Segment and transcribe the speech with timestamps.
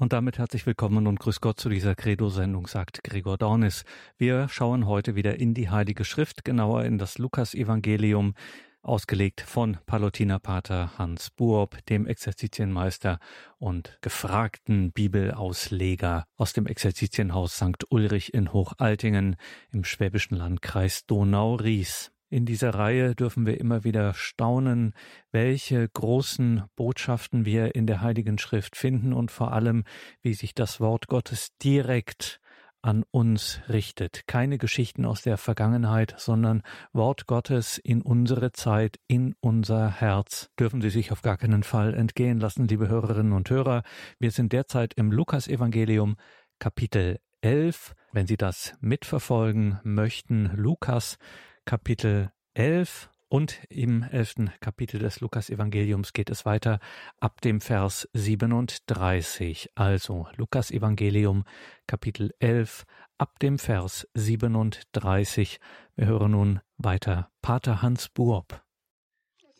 [0.00, 3.84] Und damit herzlich willkommen und grüß Gott zu dieser Credo-Sendung, sagt Gregor Dornis.
[4.16, 8.32] Wir schauen heute wieder in die Heilige Schrift, genauer in das Lukas-Evangelium,
[8.80, 13.18] ausgelegt von Palutinerpater Hans Buob, dem Exerzitienmeister
[13.58, 17.84] und gefragten Bibelausleger aus dem Exerzitienhaus St.
[17.90, 19.36] Ulrich in Hochaltingen
[19.70, 22.10] im schwäbischen Landkreis Donau-Ries.
[22.32, 24.94] In dieser Reihe dürfen wir immer wieder staunen,
[25.32, 29.82] welche großen Botschaften wir in der Heiligen Schrift finden und vor allem,
[30.22, 32.40] wie sich das Wort Gottes direkt
[32.82, 34.28] an uns richtet.
[34.28, 36.62] Keine Geschichten aus der Vergangenheit, sondern
[36.92, 40.50] Wort Gottes in unsere Zeit, in unser Herz.
[40.56, 43.82] Dürfen Sie sich auf gar keinen Fall entgehen lassen, liebe Hörerinnen und Hörer.
[44.20, 46.14] Wir sind derzeit im Lukasevangelium
[46.60, 47.94] Kapitel 11.
[48.12, 51.18] Wenn Sie das mitverfolgen möchten, Lukas
[51.64, 56.80] Kapitel 11 und im elften Kapitel des Lukas-Evangeliums geht es weiter
[57.20, 59.70] ab dem Vers 37.
[59.76, 61.44] Also Lukas-Evangelium
[61.86, 62.84] Kapitel 11
[63.18, 65.60] ab dem Vers 37.
[65.94, 68.62] Wir hören nun weiter Pater Hans Buob.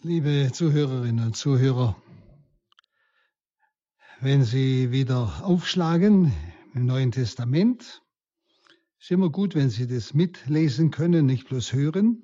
[0.03, 1.95] Liebe Zuhörerinnen und Zuhörer,
[4.21, 6.33] wenn Sie wieder aufschlagen
[6.75, 8.03] im Neuen Testament,
[9.01, 12.23] ist immer gut, wenn Sie das mitlesen können, nicht bloß hören.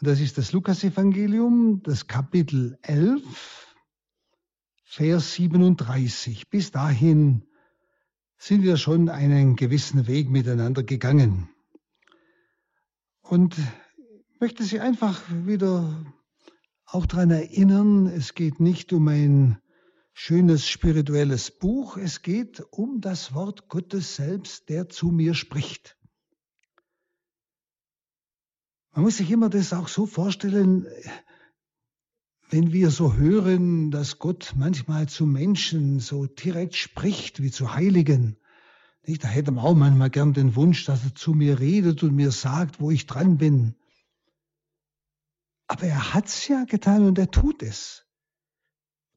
[0.00, 3.74] Und das ist das Lukasevangelium, das Kapitel 11,
[4.84, 6.48] Vers 37.
[6.48, 7.42] Bis dahin
[8.36, 11.50] sind wir schon einen gewissen Weg miteinander gegangen.
[13.20, 16.06] Und ich möchte Sie einfach wieder
[16.86, 19.58] auch daran erinnern, es geht nicht um ein
[20.20, 21.96] schönes spirituelles Buch.
[21.96, 25.96] Es geht um das Wort Gottes selbst, der zu mir spricht.
[28.90, 30.88] Man muss sich immer das auch so vorstellen,
[32.50, 38.38] wenn wir so hören, dass Gott manchmal zu Menschen so direkt spricht wie zu Heiligen.
[39.06, 39.22] Nicht?
[39.22, 42.32] Da hätte man auch manchmal gern den Wunsch, dass er zu mir redet und mir
[42.32, 43.76] sagt, wo ich dran bin.
[45.68, 48.07] Aber er hat's ja getan und er tut es.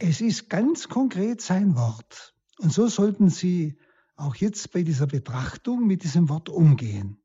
[0.04, 2.34] Es ist ganz konkret sein Wort.
[2.58, 3.78] Und so sollten Sie
[4.16, 7.22] auch jetzt bei dieser Betrachtung mit diesem Wort umgehen.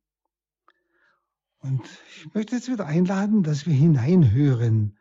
[1.60, 1.80] Und
[2.18, 4.98] ich möchte jetzt wieder einladen, dass wir hineinhören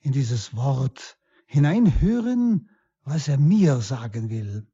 [0.00, 2.70] in dieses Wort, hineinhören,
[3.04, 4.66] was er mir sagen will.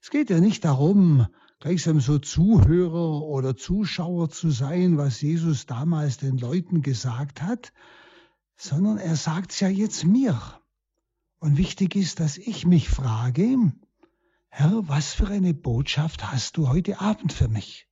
[0.00, 1.26] Es geht ja nicht darum,
[1.58, 7.72] gleichsam so Zuhörer oder Zuschauer zu sein, was Jesus damals den Leuten gesagt hat,
[8.54, 10.40] sondern er sagt es ja jetzt mir.
[11.38, 13.72] Und wichtig ist, dass ich mich frage,
[14.48, 17.88] Herr, was für eine Botschaft hast du heute Abend für mich?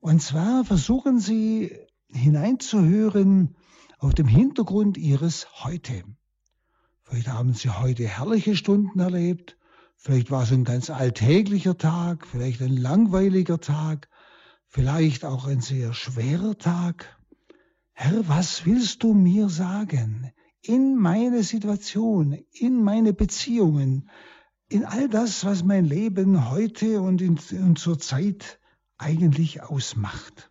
[0.00, 1.74] Und zwar versuchen Sie
[2.10, 3.56] hineinzuhören
[3.98, 6.04] auf dem Hintergrund Ihres Heute.
[7.02, 9.56] Vielleicht haben Sie heute herrliche Stunden erlebt,
[9.96, 14.08] vielleicht war es ein ganz alltäglicher Tag, vielleicht ein langweiliger Tag,
[14.66, 17.16] vielleicht auch ein sehr schwerer Tag.
[17.92, 20.30] Herr, was willst du mir sagen?
[20.68, 24.10] In meine Situation, in meine Beziehungen,
[24.68, 28.60] in all das, was mein Leben heute und, in, und zur Zeit
[28.98, 30.50] eigentlich ausmacht.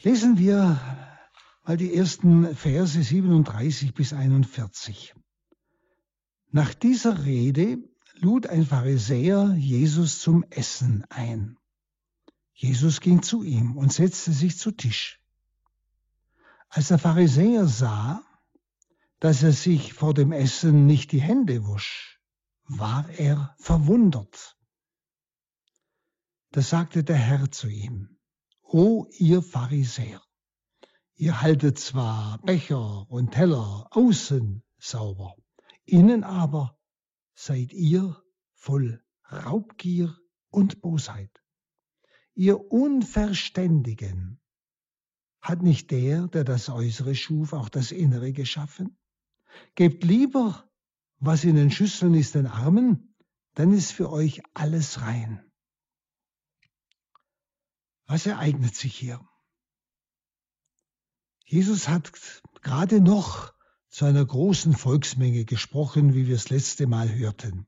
[0.00, 0.78] Lesen wir
[1.64, 5.14] mal die ersten Verse 37 bis 41.
[6.52, 7.78] Nach dieser Rede
[8.14, 11.56] lud ein Pharisäer Jesus zum Essen ein.
[12.54, 15.21] Jesus ging zu ihm und setzte sich zu Tisch.
[16.74, 18.24] Als der Pharisäer sah,
[19.20, 22.18] dass er sich vor dem Essen nicht die Hände wusch,
[22.64, 24.56] war er verwundert.
[26.52, 28.18] Da sagte der Herr zu ihm,
[28.62, 30.22] O ihr Pharisäer,
[31.14, 35.36] ihr haltet zwar Becher und Teller außen sauber,
[35.84, 36.80] innen aber
[37.34, 38.16] seid ihr
[38.54, 40.16] voll Raubgier
[40.48, 41.42] und Bosheit.
[42.32, 44.41] Ihr Unverständigen,
[45.42, 48.96] hat nicht der, der das Äußere schuf, auch das Innere geschaffen?
[49.74, 50.70] Gebt lieber,
[51.18, 53.14] was in den Schüsseln ist, den Armen,
[53.54, 55.44] dann ist für euch alles rein.
[58.06, 59.20] Was ereignet sich hier?
[61.44, 62.12] Jesus hat
[62.62, 63.52] gerade noch
[63.88, 67.66] zu einer großen Volksmenge gesprochen, wie wir es letzte Mal hörten.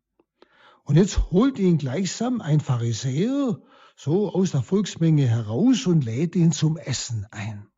[0.85, 3.61] Und jetzt holt ihn gleichsam ein Pharisäer
[3.97, 7.69] so aus der Volksmenge heraus und lädt ihn zum Essen ein.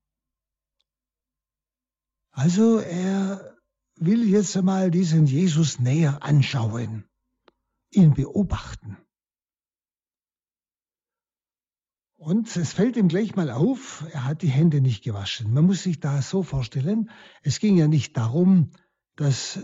[2.30, 3.56] Also er
[3.96, 7.08] will jetzt einmal diesen Jesus näher anschauen,
[7.90, 8.98] ihn beobachten.
[12.16, 15.52] Und es fällt ihm gleich mal auf, er hat die Hände nicht gewaschen.
[15.52, 17.10] Man muss sich da so vorstellen,
[17.42, 18.70] es ging ja nicht darum,
[19.16, 19.58] dass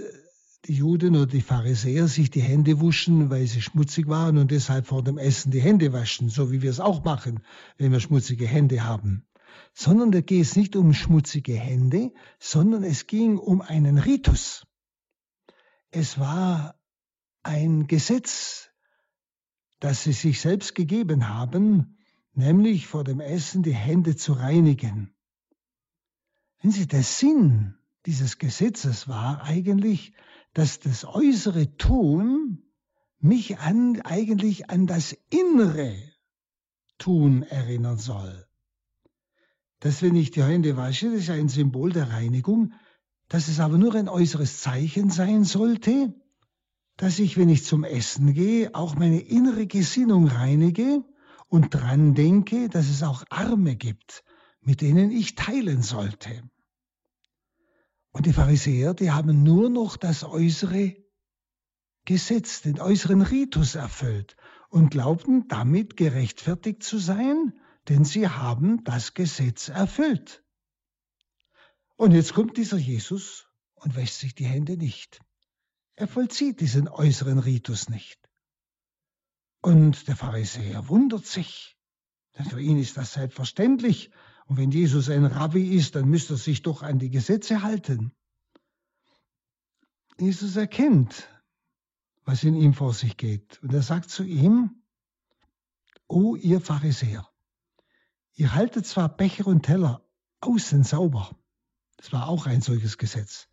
[0.67, 4.87] die Juden oder die Pharisäer sich die Hände wuschen, weil sie schmutzig waren und deshalb
[4.87, 7.41] vor dem Essen die Hände waschen, so wie wir es auch machen,
[7.79, 9.26] wenn wir schmutzige Hände haben.
[9.75, 14.67] Sondern da geht es nicht um schmutzige Hände, sondern es ging um einen Ritus.
[15.91, 16.79] Es war
[17.43, 18.70] ein Gesetz,
[19.81, 21.99] das sie sich selbst gegeben haben,
[22.35, 25.12] nämlich vor dem Essen die Hände zu reinigen.
[26.61, 27.75] Wenn Sie, der Sinn
[28.06, 30.12] dieses Gesetzes war eigentlich,
[30.54, 32.62] dass das äußere Tun
[33.19, 35.96] mich an, eigentlich an das innere
[36.99, 38.46] Tun erinnern soll.
[39.81, 42.72] Dass wenn ich die Hände wasche, das ist ein Symbol der Reinigung,
[43.28, 46.14] dass es aber nur ein äußeres Zeichen sein sollte,
[46.96, 51.04] dass ich, wenn ich zum Essen gehe, auch meine innere Gesinnung reinige
[51.49, 54.22] und dran denke, dass es auch Arme gibt,
[54.60, 56.43] mit denen ich teilen sollte.
[58.12, 60.97] Und die Pharisäer, die haben nur noch das äußere
[62.05, 64.37] Gesetz, den äußeren Ritus erfüllt
[64.69, 70.44] und glaubten damit gerechtfertigt zu sein, denn sie haben das Gesetz erfüllt.
[71.97, 75.20] Und jetzt kommt dieser Jesus und wäscht sich die Hände nicht.
[75.94, 78.19] Er vollzieht diesen äußeren Ritus nicht.
[79.61, 81.79] Und der Pharisäer wundert sich,
[82.37, 84.11] denn für ihn ist das selbstverständlich.
[84.52, 88.12] Und wenn Jesus ein Rabbi ist, dann müsste er sich doch an die Gesetze halten.
[90.20, 91.26] Jesus erkennt,
[92.26, 93.62] was in ihm vor sich geht.
[93.62, 94.82] Und er sagt zu ihm,
[96.06, 97.26] O ihr Pharisäer,
[98.34, 100.06] ihr haltet zwar Becher und Teller
[100.43, 101.34] außen sauber,
[101.96, 103.49] das war auch ein solches Gesetz,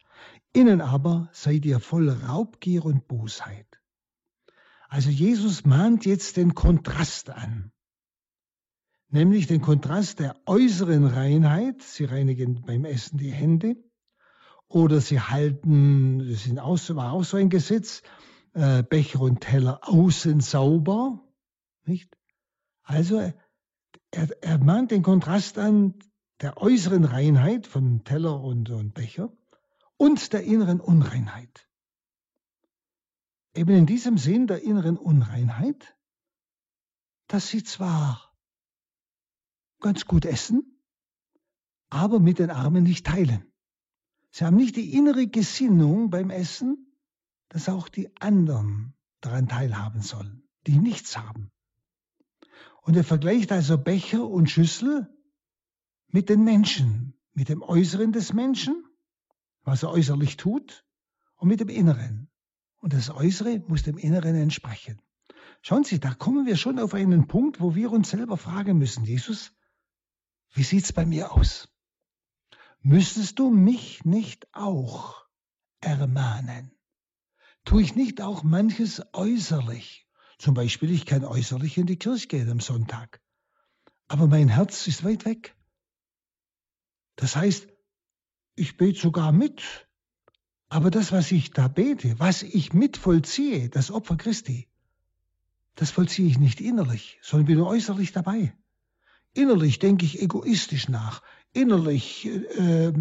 [0.51, 3.79] innen aber seid ihr voll Raubgier und Bosheit.
[4.89, 7.71] Also Jesus mahnt jetzt den Kontrast an
[9.09, 11.81] nämlich den Kontrast der äußeren Reinheit.
[11.81, 13.75] Sie reinigen beim Essen die Hände
[14.67, 18.03] oder sie halten, das sind auch, war auch so ein Gesetz,
[18.53, 21.21] äh, Becher und Teller außen sauber.
[21.85, 22.15] Nicht?
[22.83, 23.33] Also er,
[24.41, 25.95] er mahnt den Kontrast an
[26.41, 29.31] der äußeren Reinheit von Teller und, und Becher
[29.97, 31.67] und der inneren Unreinheit.
[33.53, 35.95] Eben in diesem Sinn der inneren Unreinheit,
[37.27, 38.28] dass sie zwar
[39.79, 40.79] ganz gut essen,
[41.89, 43.45] aber mit den Armen nicht teilen.
[44.31, 46.93] Sie haben nicht die innere Gesinnung beim Essen,
[47.49, 51.51] dass auch die anderen daran teilhaben sollen, die nichts haben.
[52.83, 55.07] Und er vergleicht also Becher und Schüssel
[56.07, 58.83] mit den Menschen, mit dem Äußeren des Menschen,
[59.63, 60.85] was er äußerlich tut,
[61.35, 62.29] und mit dem Inneren.
[62.77, 65.01] Und das Äußere muss dem Inneren entsprechen.
[65.61, 69.03] Schauen Sie, da kommen wir schon auf einen Punkt, wo wir uns selber fragen müssen,
[69.05, 69.53] Jesus,
[70.51, 71.69] wie sieht's bei mir aus?
[72.81, 75.25] Müsstest du mich nicht auch
[75.81, 76.71] ermahnen?
[77.65, 80.07] Tue ich nicht auch manches äußerlich?
[80.37, 83.21] Zum Beispiel, ich kann äußerlich in die Kirche gehen am Sonntag,
[84.07, 85.55] aber mein Herz ist weit weg.
[87.17, 87.67] Das heißt,
[88.55, 89.87] ich bete sogar mit,
[90.69, 94.69] aber das, was ich da bete, was ich mit vollziehe, das Opfer Christi,
[95.75, 98.53] das vollziehe ich nicht innerlich, sondern bin nur äußerlich dabei.
[99.39, 101.21] Innerlich denke ich egoistisch nach.
[101.53, 102.27] Innerlich
[102.57, 102.91] äh,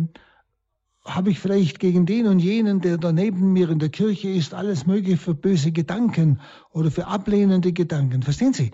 [1.04, 4.54] habe ich vielleicht gegen den und jenen, der da neben mir in der Kirche ist,
[4.54, 6.40] alles Mögliche für böse Gedanken
[6.70, 8.22] oder für ablehnende Gedanken.
[8.22, 8.70] Verstehen Sie?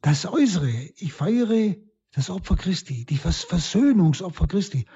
[0.00, 1.74] Das Äußere, ich feiere
[2.12, 4.86] das Opfer Christi, die Versöhnungsopfer Christi.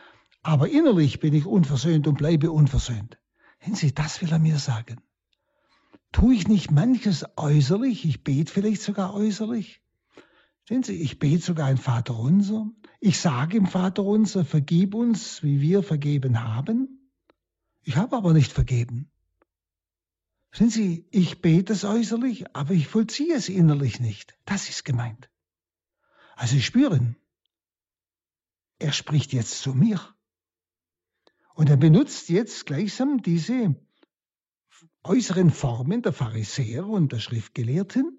[0.42, 3.18] Aber innerlich bin ich unversöhnt und bleibe unversöhnt.
[3.64, 5.00] Sehen Sie, das will er mir sagen.
[6.12, 9.81] Tue ich nicht manches äußerlich, ich bete vielleicht sogar äußerlich,
[10.68, 12.70] Sehen Sie, ich bete sogar ein Vaterunser.
[13.00, 17.10] Ich sage im Vaterunser, vergib uns, wie wir vergeben haben.
[17.82, 19.10] Ich habe aber nicht vergeben.
[20.52, 24.38] Sehen Sie, ich bete es äußerlich, aber ich vollziehe es innerlich nicht.
[24.44, 25.30] Das ist gemeint.
[26.36, 27.16] Also spüren,
[28.78, 30.00] er spricht jetzt zu mir.
[31.54, 33.74] Und er benutzt jetzt gleichsam diese
[35.02, 38.18] äußeren Formen der Pharisäer und der Schriftgelehrten,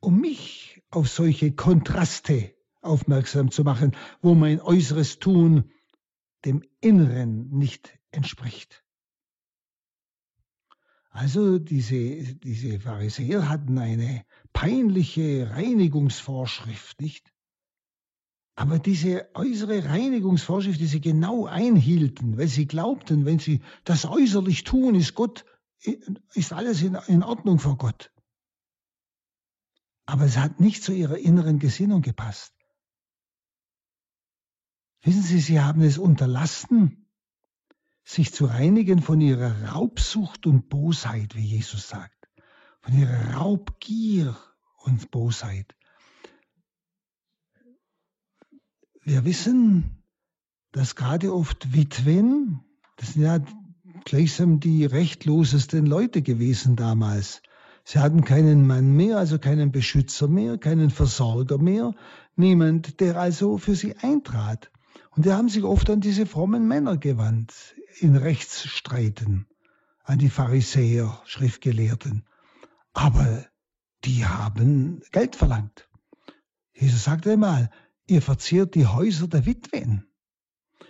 [0.00, 5.70] um mich auf solche Kontraste aufmerksam zu machen, wo mein äußeres Tun
[6.44, 8.84] dem Inneren nicht entspricht.
[11.10, 17.32] Also diese, diese Pharisäer hatten eine peinliche Reinigungsvorschrift, nicht?
[18.54, 24.64] Aber diese äußere Reinigungsvorschrift, die sie genau einhielten, weil sie glaubten, wenn sie das äußerlich
[24.64, 25.44] tun, ist Gott,
[26.34, 28.12] ist alles in, in Ordnung vor Gott.
[30.06, 32.52] Aber es hat nicht zu ihrer inneren Gesinnung gepasst.
[35.02, 37.08] Wissen Sie, Sie haben es unterlassen,
[38.04, 42.28] sich zu reinigen von ihrer Raubsucht und Bosheit, wie Jesus sagt,
[42.80, 44.36] von ihrer Raubgier
[44.78, 45.74] und Bosheit.
[49.02, 50.04] Wir wissen,
[50.72, 52.64] dass gerade oft Witwen,
[52.96, 53.38] das sind ja
[54.04, 57.42] gleichsam die rechtlosesten Leute gewesen damals.
[57.88, 61.94] Sie hatten keinen Mann mehr, also keinen Beschützer mehr, keinen Versorger mehr,
[62.34, 64.72] niemand, der also für sie eintrat.
[65.10, 69.46] Und die haben sich oft an diese frommen Männer gewandt, in Rechtsstreiten,
[70.02, 72.24] an die Pharisäer, Schriftgelehrten.
[72.92, 73.46] Aber
[74.04, 75.88] die haben Geld verlangt.
[76.72, 77.70] Jesus sagte einmal,
[78.08, 80.08] ihr verzehrt die Häuser der Witwen.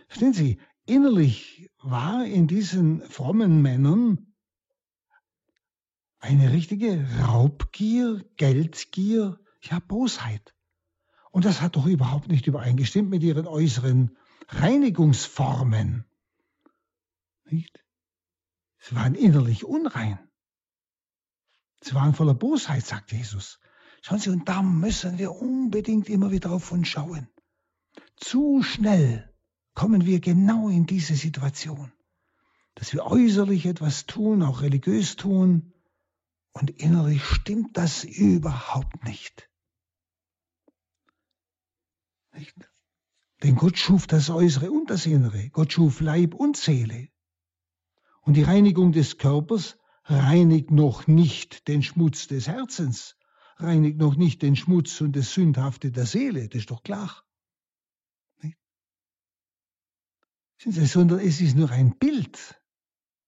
[0.09, 4.33] Verstehen Sie, innerlich war in diesen frommen Männern
[6.19, 10.55] eine richtige Raubgier, Geldgier, ja Bosheit.
[11.31, 14.17] Und das hat doch überhaupt nicht übereingestimmt mit ihren äußeren
[14.49, 16.07] Reinigungsformen.
[17.45, 17.85] Nicht?
[18.79, 20.19] Sie waren innerlich unrein.
[21.83, 23.61] Sie waren voller Bosheit, sagt Jesus.
[24.01, 27.29] Schauen Sie, und da müssen wir unbedingt immer wieder auf uns schauen.
[28.17, 29.33] Zu schnell
[29.75, 31.93] kommen wir genau in diese Situation,
[32.75, 35.73] dass wir äußerlich etwas tun, auch religiös tun,
[36.57, 39.51] und innerlich stimmt das überhaupt nicht.
[42.33, 42.55] Nicht?
[43.43, 45.51] Denn Gott schuf das Äußere und das Innere.
[45.51, 47.09] Gott schuf Leib und Seele.
[48.23, 53.17] Und die Reinigung des Körpers reinigt noch nicht den Schmutz des Herzens,
[53.59, 57.23] reinigt noch nicht den Schmutz und das Sündhafte der Seele, das ist doch klar.
[60.59, 62.59] Sondern es ist nur ein Bild.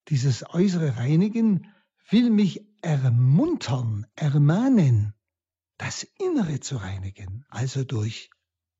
[0.08, 1.70] Dieses äußere Reinigen
[2.11, 5.15] will mich ermuntern, ermahnen,
[5.77, 8.31] das Innere zu reinigen, also durch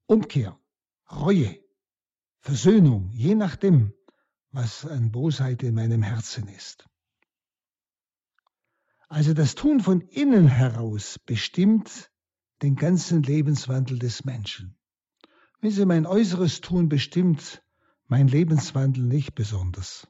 [0.07, 0.59] Umkehr,
[1.11, 1.59] Reue,
[2.41, 3.93] Versöhnung, je nachdem,
[4.51, 6.89] was an Bosheit in meinem Herzen ist.
[9.09, 12.11] Also das Tun von innen heraus bestimmt
[12.63, 14.77] den ganzen Lebenswandel des Menschen.
[15.61, 17.63] Wenn Sie mein äußeres Tun bestimmt
[18.07, 20.09] mein Lebenswandel nicht besonders.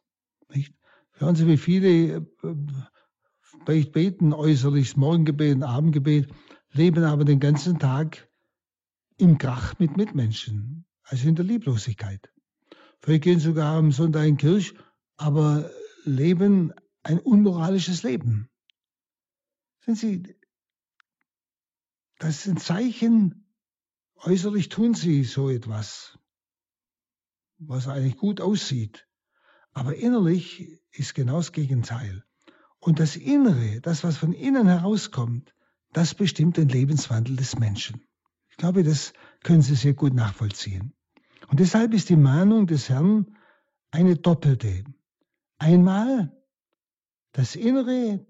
[0.49, 0.75] Nicht?
[1.13, 2.55] Hören Sie, wie viele äh,
[3.65, 6.29] beten äußerlich Morgengebet, Abendgebet,
[6.73, 8.29] leben aber den ganzen Tag
[9.17, 12.33] im Krach mit Mitmenschen, also in der Lieblosigkeit.
[13.01, 14.75] Vielleicht gehen sogar am Sonntag in Kirche,
[15.17, 15.71] aber
[16.05, 16.73] leben
[17.03, 18.51] ein unmoralisches Leben.
[19.81, 20.37] Sind Sie,
[22.19, 23.49] das sind Zeichen,
[24.17, 26.19] äußerlich tun Sie so etwas,
[27.59, 29.09] was eigentlich gut aussieht.
[29.73, 32.25] Aber innerlich ist genau das Gegenteil.
[32.81, 35.55] Und das Innere, das, was von innen herauskommt,
[35.93, 38.09] das bestimmt den Lebenswandel des Menschen
[38.59, 40.93] glaube, das können Sie sehr gut nachvollziehen.
[41.49, 43.35] Und deshalb ist die Mahnung des Herrn
[43.91, 44.85] eine doppelte.
[45.57, 46.37] Einmal
[47.33, 48.27] das Innere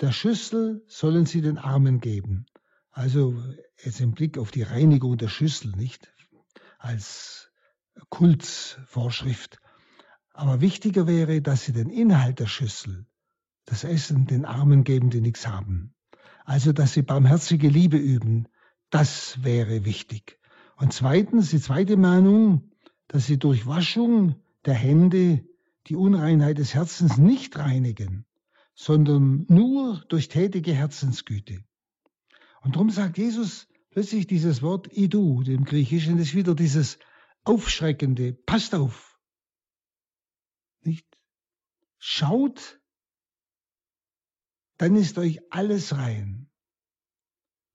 [0.00, 2.46] der Schüssel sollen Sie den Armen geben.
[2.90, 3.42] Also
[3.82, 6.12] jetzt im Blick auf die Reinigung der Schüssel, nicht
[6.78, 7.50] als
[8.10, 9.58] Kultsvorschrift.
[10.32, 13.06] Aber wichtiger wäre, dass Sie den Inhalt der Schüssel,
[13.66, 15.94] das Essen, den Armen geben, die nichts haben.
[16.44, 18.48] Also, dass Sie barmherzige Liebe üben,
[18.90, 20.38] das wäre wichtig.
[20.76, 22.70] Und zweitens, die zweite Mahnung,
[23.08, 25.44] dass sie durch Waschung der Hände
[25.86, 28.26] die Unreinheit des Herzens nicht reinigen,
[28.74, 31.62] sondern nur durch tätige Herzensgüte.
[32.62, 36.98] Und darum sagt Jesus plötzlich dieses Wort Idu, dem Griechischen, ist wieder dieses
[37.44, 39.18] aufschreckende, passt auf.
[40.82, 41.06] Nicht?
[41.98, 42.80] Schaut,
[44.84, 46.50] dann ist euch alles rein.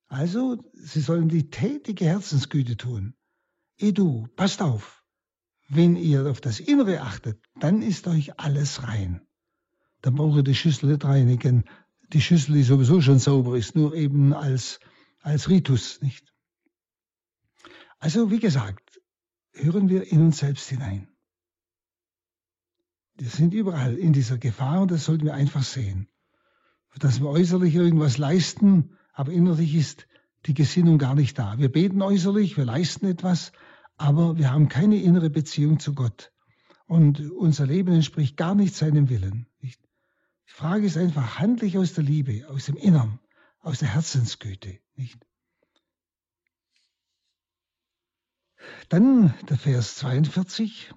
[0.09, 3.15] Also, sie sollen die tätige Herzensgüte tun.
[3.79, 5.03] Eh du, passt auf.
[5.67, 9.27] Wenn ihr auf das Innere achtet, dann ist euch alles rein.
[10.01, 11.63] Dann braucht ihr die Schüssel nicht reinigen.
[12.13, 14.79] Die Schüssel, die sowieso schon sauber ist, nur eben als,
[15.21, 16.31] als Ritus, nicht?
[17.97, 19.01] Also, wie gesagt,
[19.53, 21.07] hören wir in uns selbst hinein.
[23.15, 26.07] Wir sind überall in dieser Gefahr und das sollten wir einfach sehen.
[26.97, 30.07] Dass wir äußerlich irgendwas leisten, aber innerlich ist
[30.45, 31.57] die Gesinnung gar nicht da.
[31.57, 33.51] Wir beten äußerlich, wir leisten etwas,
[33.97, 36.31] aber wir haben keine innere Beziehung zu Gott.
[36.87, 39.45] Und unser Leben entspricht gar nicht seinem Willen.
[39.61, 39.75] Die
[40.45, 43.19] Frage ist einfach, handle ich aus der Liebe, aus dem Innern,
[43.59, 44.79] aus der Herzensgüte.
[44.95, 45.25] Nicht?
[48.89, 50.91] Dann der Vers 42.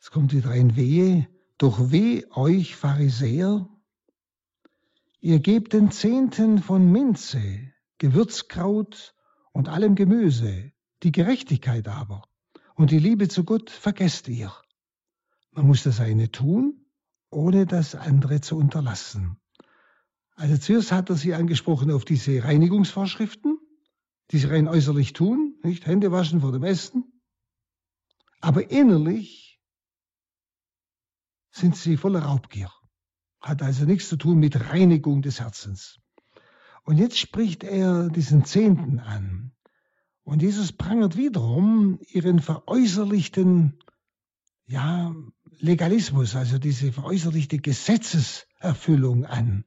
[0.00, 1.28] Es kommt wieder ein Wehe.
[1.58, 3.68] Doch weh euch Pharisäer,
[5.26, 9.12] Ihr gebt den Zehnten von Minze, Gewürzkraut
[9.50, 10.70] und allem Gemüse,
[11.02, 12.22] die Gerechtigkeit aber
[12.76, 14.54] und die Liebe zu Gott vergesst ihr.
[15.50, 16.86] Man muss das eine tun,
[17.28, 19.40] ohne das andere zu unterlassen.
[20.36, 23.58] Also zuerst hat er sie angesprochen auf diese Reinigungsvorschriften,
[24.30, 27.20] die sie rein äußerlich tun, nicht Hände waschen vor dem Essen.
[28.40, 29.60] Aber innerlich
[31.50, 32.70] sind sie voller Raubgier.
[33.40, 35.98] Hat also nichts zu tun mit Reinigung des Herzens.
[36.84, 39.52] Und jetzt spricht er diesen Zehnten an.
[40.22, 43.78] Und Jesus prangert wiederum ihren veräußerlichten,
[44.66, 45.14] ja,
[45.58, 49.64] Legalismus, also diese veräußerlichte Gesetzeserfüllung an.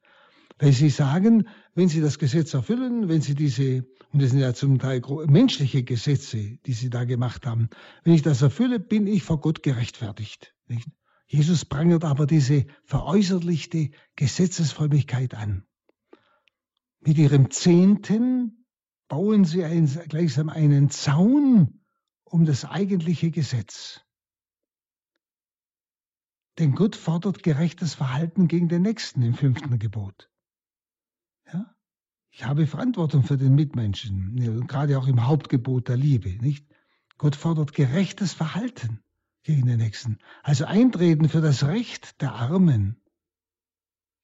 [0.58, 4.54] Weil sie sagen, wenn sie das Gesetz erfüllen, wenn sie diese, und das sind ja
[4.54, 7.70] zum Teil menschliche Gesetze, die sie da gemacht haben,
[8.04, 10.54] wenn ich das erfülle, bin ich vor Gott gerechtfertigt.
[10.68, 10.90] Nicht?
[11.32, 15.64] Jesus prangert aber diese veräußerlichte Gesetzesfrömmigkeit an.
[17.02, 18.66] Mit ihrem Zehnten
[19.08, 21.86] bauen sie ein, gleichsam einen Zaun
[22.24, 24.02] um das eigentliche Gesetz.
[26.58, 30.32] Denn Gott fordert gerechtes Verhalten gegen den Nächsten im fünften Gebot.
[31.46, 31.76] Ja?
[32.32, 36.30] Ich habe Verantwortung für den Mitmenschen, gerade auch im Hauptgebot der Liebe.
[36.42, 36.68] Nicht?
[37.20, 39.04] Gott fordert gerechtes Verhalten
[39.50, 40.20] gegen den Nächsten.
[40.44, 43.02] Also eintreten für das Recht der Armen.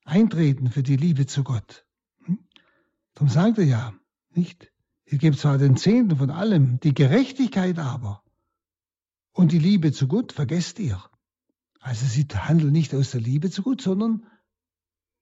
[0.03, 1.83] Eintreten für die Liebe zu Gott.
[2.25, 2.37] Hm?
[3.15, 3.93] Darum sagt er ja,
[4.35, 4.71] nicht?
[5.07, 8.21] Ihr gebt zwar den Zehnten von allem, die Gerechtigkeit aber
[9.31, 11.03] und die Liebe zu Gott vergesst ihr.
[11.79, 14.27] Also sie handeln nicht aus der Liebe zu Gott, sondern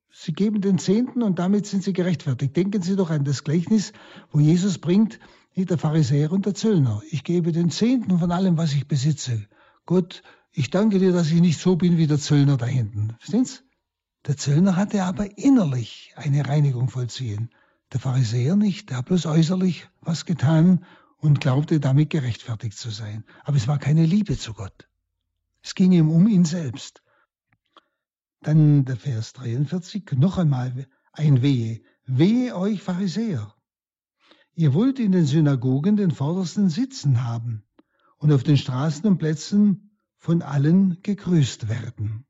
[0.10, 2.57] sie geben den Zehnten und damit sind sie gerechtfertigt.
[2.57, 3.93] Denken Sie doch an das Gleichnis,
[4.31, 5.17] wo Jesus bringt,
[5.55, 7.01] der Pharisäer und der Zöllner.
[7.10, 9.48] Ich gebe den Zehnten von allem, was ich besitze.
[9.86, 13.16] Gott, ich danke dir, dass ich nicht so bin wie der Zöllner da hinten.
[13.20, 13.60] Verstehen Sie?
[14.25, 17.50] Der Zöllner hatte aber innerlich eine Reinigung vollziehen.
[17.92, 20.86] Der Pharisäer nicht, der hat bloß äußerlich was getan
[21.18, 23.25] und glaubte damit gerechtfertigt zu sein.
[23.44, 24.88] Aber es war keine Liebe zu Gott.
[25.62, 27.04] Es ging ihm um ihn selbst.
[28.42, 31.82] Dann der Vers 43, noch einmal ein Wehe.
[32.06, 33.54] Wehe euch Pharisäer.
[34.56, 37.66] Ihr wollt in den Synagogen den vordersten Sitzen haben
[38.24, 42.25] und auf den Straßen und Plätzen von allen gegrüßt werden.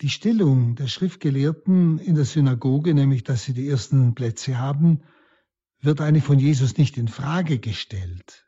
[0.00, 5.02] Die Stellung der Schriftgelehrten in der Synagoge, nämlich dass sie die ersten Plätze haben,
[5.80, 8.44] wird eigentlich von Jesus nicht in Frage gestellt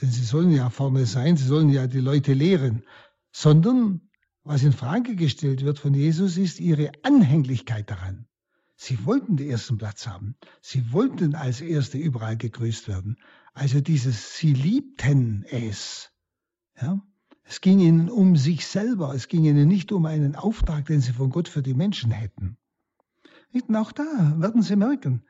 [0.00, 2.84] denn sie sollen ja vorne sein, sie sollen ja die Leute lehren,
[3.30, 4.00] sondern
[4.44, 8.26] was in Frage gestellt wird von Jesus ist ihre Anhänglichkeit daran.
[8.74, 10.34] Sie wollten den ersten Platz haben.
[10.60, 13.16] Sie wollten als Erste überall gegrüßt werden.
[13.52, 16.10] Also dieses, sie liebten es.
[16.80, 17.00] Ja?
[17.44, 19.14] Es ging ihnen um sich selber.
[19.14, 22.56] Es ging ihnen nicht um einen Auftrag, den sie von Gott für die Menschen hätten.
[23.52, 25.24] Und auch da werden Sie merken,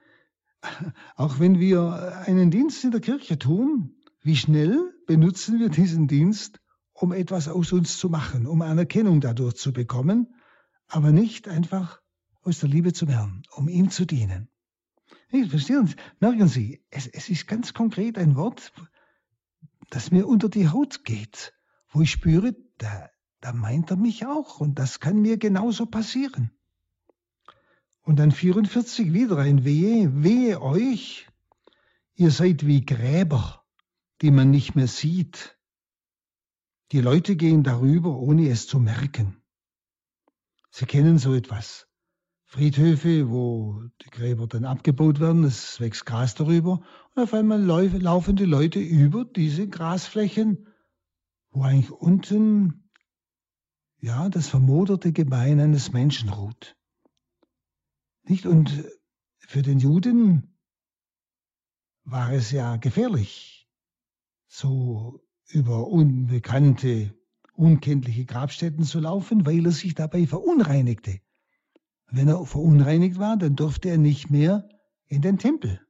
[1.17, 6.61] auch wenn wir einen Dienst in der Kirche tun, wie schnell benutzen wir diesen Dienst,
[6.93, 10.35] um etwas aus uns zu machen, um Anerkennung dadurch zu bekommen,
[10.87, 12.01] aber nicht einfach
[12.43, 14.52] aus der Liebe zum Herrn, um ihm zu dienen.
[15.33, 18.71] Nee, verstehen Sie, merken Sie, es, es ist ganz konkret ein Wort,
[19.89, 21.55] das mir unter die Haut geht,
[21.89, 23.09] wo ich spüre, da,
[23.41, 26.51] da meint er mich auch und das kann mir genauso passieren.
[28.03, 31.27] Und dann 44 wieder ein Wehe, wehe euch,
[32.15, 33.65] ihr seid wie Gräber,
[34.21, 35.59] die man nicht mehr sieht.
[36.91, 39.43] Die Leute gehen darüber, ohne es zu merken.
[40.71, 41.89] Sie kennen so etwas.
[42.53, 46.83] Friedhöfe, wo die Gräber dann abgebaut werden, es wächst Gras darüber
[47.15, 50.69] und auf einmal laufen die Leute über diese Grasflächen,
[51.51, 52.91] wo eigentlich unten
[53.97, 56.77] ja das vermoderte Gebein eines Menschen ruht.
[58.25, 58.45] Nicht?
[58.45, 58.85] Und
[59.39, 60.59] für den Juden
[62.05, 63.67] war es ja gefährlich,
[64.47, 67.15] so über unbekannte,
[67.55, 71.23] unkenntliche Grabstätten zu laufen, weil er sich dabei verunreinigte.
[72.15, 74.69] Wenn er verunreinigt war, dann durfte er nicht mehr
[75.07, 75.81] in den Tempel.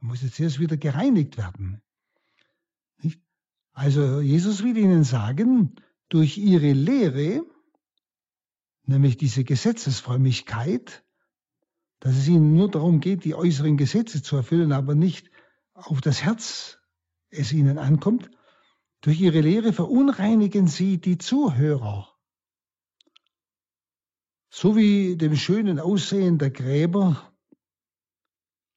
[0.00, 1.80] Er musste zuerst wieder gereinigt werden.
[3.02, 3.18] Nicht?
[3.72, 5.76] Also Jesus will ihnen sagen,
[6.10, 7.42] durch ihre Lehre,
[8.84, 11.02] nämlich diese Gesetzesfrömmigkeit,
[11.98, 15.30] dass es ihnen nur darum geht, die äußeren Gesetze zu erfüllen, aber nicht
[15.72, 16.78] auf das Herz
[17.30, 18.30] es ihnen ankommt,
[19.00, 22.09] durch ihre Lehre verunreinigen sie die Zuhörer.
[24.52, 27.32] So wie dem schönen Aussehen der Gräber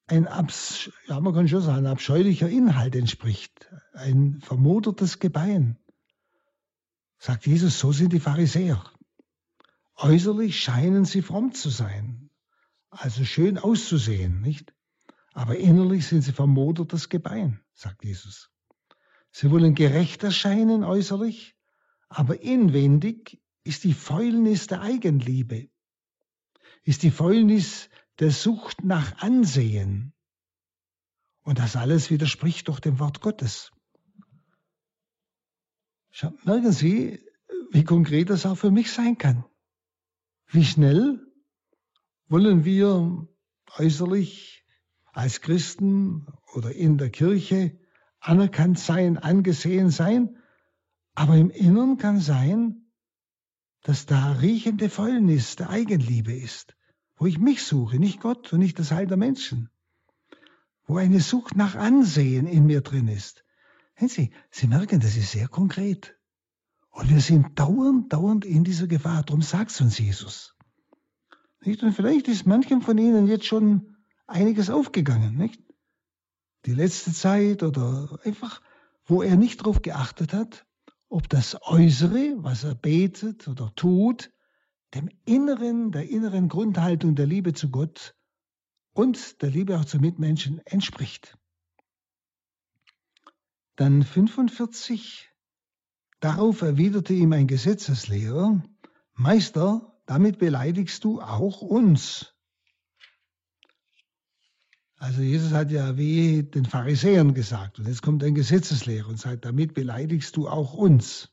[0.06, 5.80] ein, Abs ja, man kann schon sagen, abscheulicher Inhalt entspricht, ein vermodertes Gebein.
[7.18, 8.84] Sagt Jesus, so sind die Pharisäer.
[9.96, 12.30] Äußerlich scheinen sie fromm zu sein,
[12.90, 14.74] also schön auszusehen, nicht?
[15.34, 18.52] Aber innerlich sind sie vermodertes Gebein, sagt Jesus.
[19.32, 21.56] Sie wollen gerecht erscheinen äußerlich,
[22.10, 25.70] aber inwendig ist die Fäulnis der Eigenliebe,
[26.84, 30.14] ist die Fäulnis der Sucht nach Ansehen.
[31.44, 33.72] Und das alles widerspricht doch dem Wort Gottes.
[36.44, 37.20] Merken Sie,
[37.72, 39.46] wie konkret das auch für mich sein kann.
[40.48, 41.26] Wie schnell
[42.28, 43.28] wollen wir
[43.78, 44.66] äußerlich
[45.12, 47.80] als Christen oder in der Kirche
[48.20, 50.38] anerkannt sein, angesehen sein,
[51.16, 52.83] aber im Innern kann sein,
[53.84, 56.76] dass da riechende Fäulnis der Eigenliebe ist,
[57.18, 59.70] wo ich mich suche, nicht Gott und nicht das Heil der Menschen,
[60.86, 63.44] wo eine Sucht nach Ansehen in mir drin ist.
[64.00, 66.18] Sie, Sie merken, das ist sehr konkret.
[66.90, 69.24] Und wir sind dauernd, dauernd in dieser Gefahr.
[69.24, 70.56] Darum sagt uns Jesus.
[71.62, 71.84] Nicht?
[71.84, 73.96] Und vielleicht ist manchem von Ihnen jetzt schon
[74.28, 75.38] einiges aufgegangen.
[75.38, 75.62] Nicht?
[76.66, 78.62] Die letzte Zeit oder einfach,
[79.06, 80.66] wo er nicht darauf geachtet hat,
[81.14, 84.32] ob das Äußere, was er betet oder tut,
[84.96, 88.16] dem Inneren, der inneren Grundhaltung der Liebe zu Gott
[88.94, 91.38] und der Liebe auch zu Mitmenschen entspricht.
[93.76, 95.30] Dann 45,
[96.20, 98.64] Darauf erwiderte ihm ein Gesetzeslehrer,
[99.14, 102.33] Meister, damit beleidigst du auch uns.
[105.04, 109.44] Also Jesus hat ja wie den Pharisäern gesagt und jetzt kommt ein Gesetzeslehrer und sagt,
[109.44, 111.30] damit beleidigst du auch uns.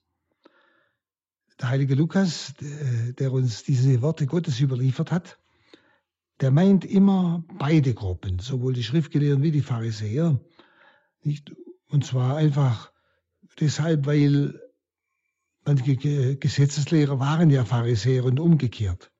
[1.60, 5.38] Der heilige Lukas, der uns diese Worte Gottes überliefert hat,
[6.40, 10.40] der meint immer beide Gruppen, sowohl die Schriftgelehrten wie die Pharisäer.
[11.86, 12.90] Und zwar einfach
[13.60, 14.60] deshalb, weil
[15.64, 15.94] Manche
[16.36, 19.12] Gesetzeslehrer waren ja Pharisäer und umgekehrt.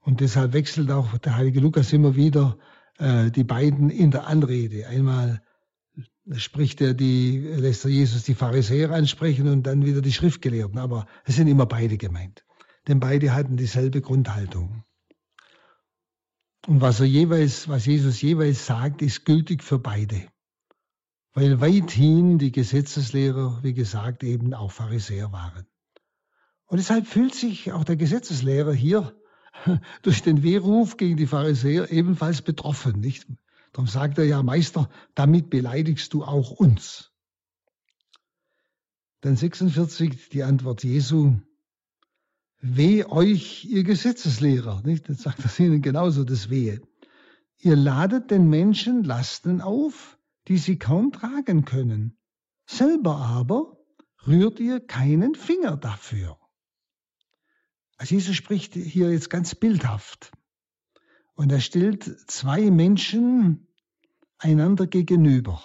[0.00, 2.58] Und deshalb wechselt auch der heilige Lukas immer wieder
[3.00, 4.86] äh, die beiden in der Anrede.
[4.86, 5.42] Einmal
[6.36, 10.78] spricht er die, lässt er Jesus die Pharisäer ansprechen und dann wieder die Schriftgelehrten.
[10.78, 12.44] Aber es sind immer beide gemeint.
[12.86, 14.84] Denn beide hatten dieselbe Grundhaltung.
[16.66, 20.28] Und was er jeweils, was Jesus jeweils sagt, ist gültig für beide.
[21.32, 25.66] Weil weithin die Gesetzeslehrer, wie gesagt, eben auch Pharisäer waren.
[26.66, 29.19] Und deshalb fühlt sich auch der Gesetzeslehrer hier
[30.02, 33.26] durch den Wehruf gegen die Pharisäer ebenfalls betroffen, nicht?
[33.72, 37.12] Darum sagt er ja, Meister, damit beleidigst du auch uns.
[39.20, 41.34] Dann 46, die Antwort Jesu.
[42.62, 45.08] Weh euch, ihr Gesetzeslehrer, nicht?
[45.08, 46.80] Jetzt sagt er ihnen genauso das Wehe.
[47.58, 52.16] Ihr ladet den Menschen Lasten auf, die sie kaum tragen können.
[52.66, 53.76] Selber aber
[54.26, 56.39] rührt ihr keinen Finger dafür.
[58.00, 60.32] Also Jesus spricht hier jetzt ganz bildhaft.
[61.34, 63.68] Und er stellt zwei Menschen
[64.38, 65.62] einander gegenüber.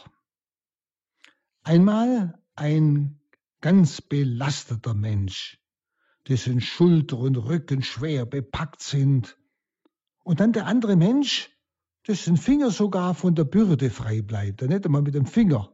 [1.63, 3.21] Einmal ein
[3.62, 5.62] ganz belasteter Mensch,
[6.28, 9.38] dessen Schulter und Rücken schwer bepackt sind.
[10.26, 11.50] Und dann der andere Mensch,
[12.06, 15.74] dessen Finger sogar von der Bürde frei bleibt, der nicht einmal mit dem Finger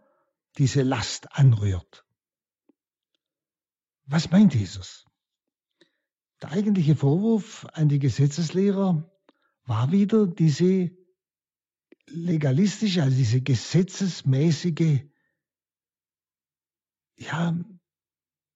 [0.59, 2.05] diese Last anrührt.
[4.05, 5.07] Was meint Jesus?
[6.41, 9.09] Der eigentliche Vorwurf an die Gesetzeslehrer
[9.65, 10.91] war wieder diese
[12.07, 15.01] legalistische, also diese gesetzesmäßige
[17.17, 17.55] ja,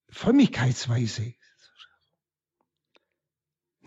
[0.09, 1.35] Frömmigkeitsweise,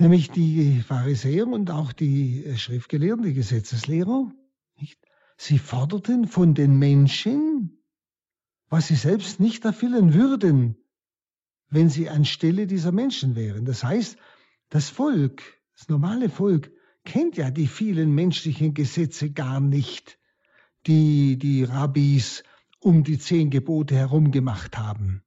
[0.01, 4.33] Nämlich die Pharisäer und auch die äh, Schriftgelehrten, die Gesetzeslehrer,
[4.77, 5.01] nicht?
[5.37, 7.83] sie forderten von den Menschen,
[8.69, 10.77] was sie selbst nicht erfüllen würden,
[11.71, 13.65] wenn sie anstelle dieser Menschen wären.
[13.65, 14.17] Das heißt,
[14.71, 15.43] das Volk,
[15.77, 16.71] das normale Volk,
[17.05, 20.19] kennt ja die vielen menschlichen Gesetze gar nicht,
[20.87, 22.43] die die Rabbis
[22.81, 25.23] um die zehn Gebote herum gemacht haben.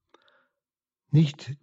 [1.09, 1.55] Nicht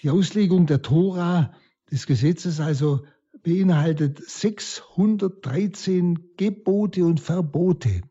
[0.00, 1.54] die Auslegung der Tora
[1.90, 3.06] des Gesetzes also
[3.42, 8.02] beinhaltet 613 Gebote und Verbote.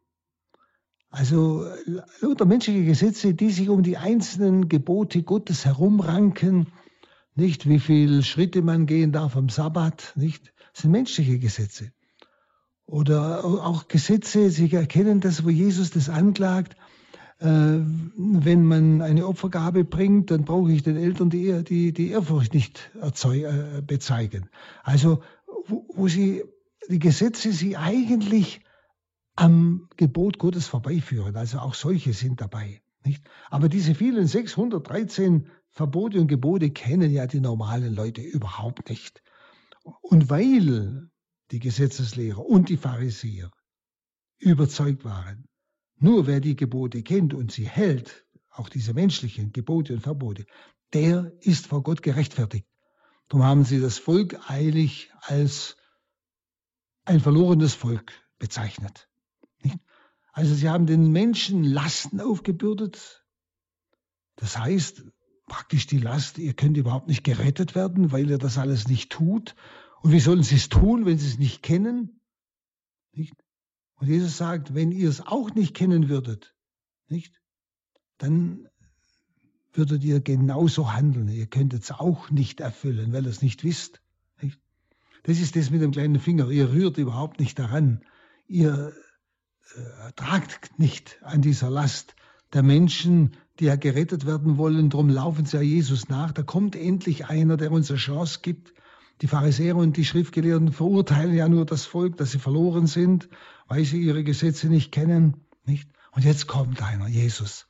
[1.17, 1.65] Also
[2.21, 6.67] lauter menschliche Gesetze, die sich um die einzelnen Gebote Gottes herumranken,
[7.33, 11.91] nicht wie viele Schritte man gehen darf am Sabbat, nicht, sind menschliche Gesetze.
[12.85, 16.75] Oder auch Gesetze, Sie erkennen das, wo Jesus das anklagt,
[17.39, 22.53] äh, wenn man eine Opfergabe bringt, dann brauche ich den Eltern die, die, die Ehrfurcht
[22.53, 24.49] nicht äh, bezeigen.
[24.83, 25.23] Also
[25.65, 26.43] wo, wo sie
[26.89, 28.61] die Gesetze sie eigentlich
[29.37, 31.37] am Gebot Gottes vorbeiführen.
[31.37, 32.81] Also auch solche sind dabei.
[33.05, 33.23] Nicht?
[33.49, 39.21] Aber diese vielen 613 Verbote und Gebote kennen ja die normalen Leute überhaupt nicht.
[40.01, 41.09] Und weil
[41.51, 43.51] die Gesetzeslehrer und die Pharisäer
[44.39, 45.47] überzeugt waren,
[45.99, 50.45] nur wer die Gebote kennt und sie hält, auch diese menschlichen Gebote und Verbote,
[50.93, 52.67] der ist vor Gott gerechtfertigt.
[53.27, 55.77] Darum haben sie das Volk eilig als
[57.05, 59.07] ein verlorenes Volk bezeichnet.
[60.37, 63.25] Also sie haben den Menschen Lasten aufgebürdet.
[64.35, 65.03] Das heißt,
[65.47, 69.55] praktisch die Last, ihr könnt überhaupt nicht gerettet werden, weil ihr das alles nicht tut.
[70.03, 72.21] Und wie sollen sie es tun, wenn sie es nicht kennen?
[73.13, 73.33] Nicht?
[73.95, 76.53] Und Jesus sagt, wenn ihr es auch nicht kennen würdet,
[77.07, 77.41] nicht,
[78.19, 78.67] dann
[79.73, 81.29] würdet ihr genauso handeln.
[81.29, 84.03] Ihr könntet es auch nicht erfüllen, weil ihr es nicht wisst.
[84.39, 84.59] Nicht?
[85.23, 86.51] Das ist das mit dem kleinen Finger.
[86.51, 88.03] Ihr rührt überhaupt nicht daran.
[88.47, 88.93] Ihr
[89.75, 92.15] äh, tragt nicht an dieser Last
[92.53, 94.89] der Menschen, die ja gerettet werden wollen.
[94.89, 96.31] Darum laufen sie ja Jesus nach.
[96.31, 98.73] Da kommt endlich einer, der uns eine Chance gibt.
[99.21, 103.29] Die Pharisäer und die Schriftgelehrten verurteilen ja nur das Volk, dass sie verloren sind,
[103.67, 105.45] weil sie ihre Gesetze nicht kennen.
[105.65, 105.89] Nicht?
[106.11, 107.67] Und jetzt kommt einer, Jesus.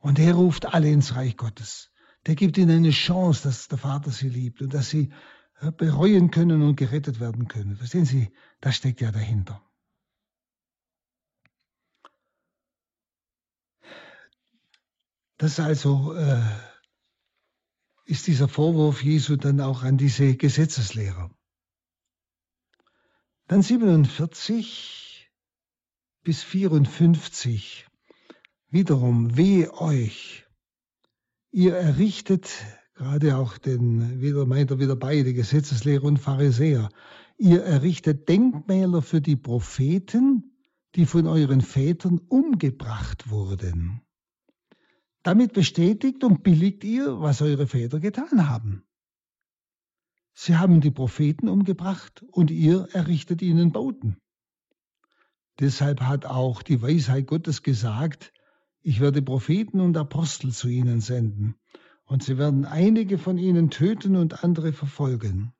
[0.00, 1.90] Und der ruft alle ins Reich Gottes.
[2.26, 5.12] Der gibt ihnen eine Chance, dass der Vater sie liebt und dass sie
[5.60, 7.76] äh, bereuen können und gerettet werden können.
[7.76, 9.62] Verstehen Sie, das steckt ja dahinter.
[15.38, 16.42] Das also äh,
[18.04, 21.30] ist dieser Vorwurf Jesu dann auch an diese Gesetzeslehrer.
[23.46, 25.30] Dann 47
[26.24, 27.86] bis 54.
[28.68, 30.44] Wiederum, weh euch.
[31.52, 32.50] Ihr errichtet,
[32.94, 36.88] gerade auch den, wieder meint er wieder beide, Gesetzeslehrer und Pharisäer,
[37.38, 40.58] ihr errichtet Denkmäler für die Propheten,
[40.96, 44.02] die von euren Vätern umgebracht wurden.
[45.22, 48.84] Damit bestätigt und billigt ihr, was eure Väter getan haben.
[50.32, 54.18] Sie haben die Propheten umgebracht und ihr errichtet ihnen Bauten.
[55.58, 58.32] Deshalb hat auch die Weisheit Gottes gesagt,
[58.80, 61.56] ich werde Propheten und Apostel zu ihnen senden,
[62.04, 65.52] und sie werden einige von ihnen töten und andere verfolgen.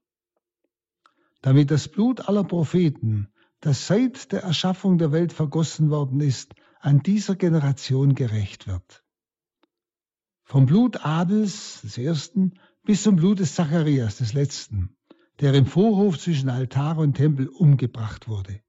[1.43, 3.29] Damit das Blut aller Propheten,
[3.61, 9.05] das seit der Erschaffung der Welt vergossen worden ist, an dieser Generation gerecht wird.
[10.51, 14.97] Vom Blut Abels, des ersten, bis zum Blut des Zacharias, des letzten,
[15.41, 18.63] der im Vorhof zwischen Altar und Tempel umgebracht wurde.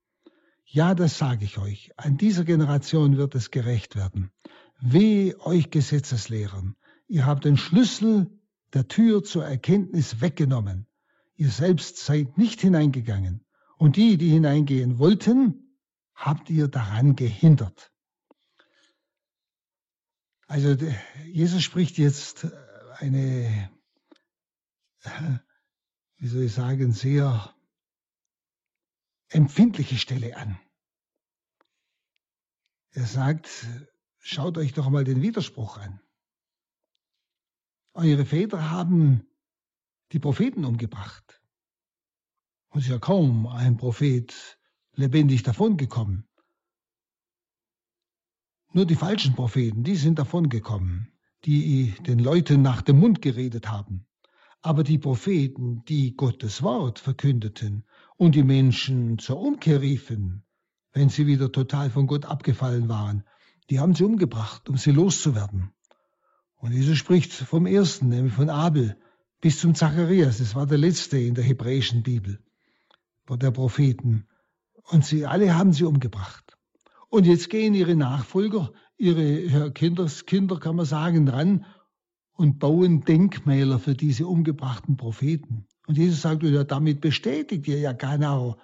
[0.66, 4.30] Ja, das sage ich euch, an dieser Generation wird es gerecht werden.
[4.78, 6.76] Weh euch Gesetzeslehrern,
[7.08, 8.30] ihr habt den Schlüssel
[8.74, 10.86] der Tür zur Erkenntnis weggenommen.
[11.36, 13.46] Ihr selbst seid nicht hineingegangen.
[13.78, 15.78] Und die, die hineingehen wollten,
[16.14, 17.90] habt ihr daran gehindert.
[20.50, 20.74] Also
[21.26, 22.50] Jesus spricht jetzt äh,
[22.96, 23.70] eine,
[26.16, 27.54] wie soll ich sagen, sehr
[29.28, 30.58] empfindliche Stelle an.
[32.90, 33.64] Er sagt,
[34.18, 36.00] schaut euch doch mal den Widerspruch an.
[37.92, 39.24] Eure Väter haben
[40.10, 41.40] die Propheten umgebracht.
[42.70, 44.58] Und es ist ja kaum ein Prophet
[44.94, 46.28] lebendig davongekommen.
[48.72, 51.08] Nur die falschen Propheten, die sind davongekommen,
[51.44, 54.06] die den Leuten nach dem Mund geredet haben.
[54.62, 57.84] Aber die Propheten, die Gottes Wort verkündeten
[58.16, 60.44] und die Menschen zur Umkehr riefen,
[60.92, 63.24] wenn sie wieder total von Gott abgefallen waren,
[63.70, 65.72] die haben sie umgebracht, um sie loszuwerden.
[66.56, 68.96] Und Jesus spricht vom ersten, nämlich von Abel,
[69.40, 70.38] bis zum Zacharias.
[70.38, 72.38] Das war der letzte in der hebräischen Bibel,
[73.28, 74.28] der Propheten.
[74.90, 76.49] Und sie alle haben sie umgebracht.
[77.10, 81.66] Und jetzt gehen ihre Nachfolger, ihre Kinderskinder, kann man sagen, ran
[82.34, 85.66] und bauen Denkmäler für diese umgebrachten Propheten.
[85.86, 88.60] Und Jesus sagt, ja, damit bestätigt ihr ja genau,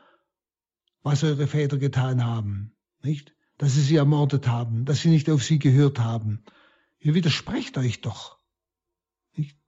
[1.02, 3.34] was eure Väter getan haben, nicht?
[3.58, 6.44] Dass sie sie ermordet haben, dass sie nicht auf sie gehört haben.
[6.98, 8.38] Ihr widersprecht euch doch,
[9.36, 9.58] nicht?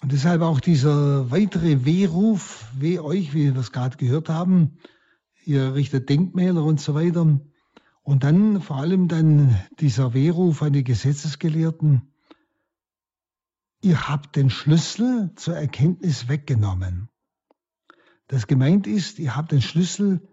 [0.00, 4.78] Und deshalb auch dieser weitere Wehruf, weh euch, wie wir das gerade gehört haben,
[5.44, 7.40] ihr errichtet Denkmäler und so weiter.
[8.02, 12.12] Und dann vor allem dann dieser Wehruf an die Gesetzesgelehrten.
[13.82, 17.08] Ihr habt den Schlüssel zur Erkenntnis weggenommen.
[18.26, 20.26] Das gemeint ist, ihr habt den Schlüssel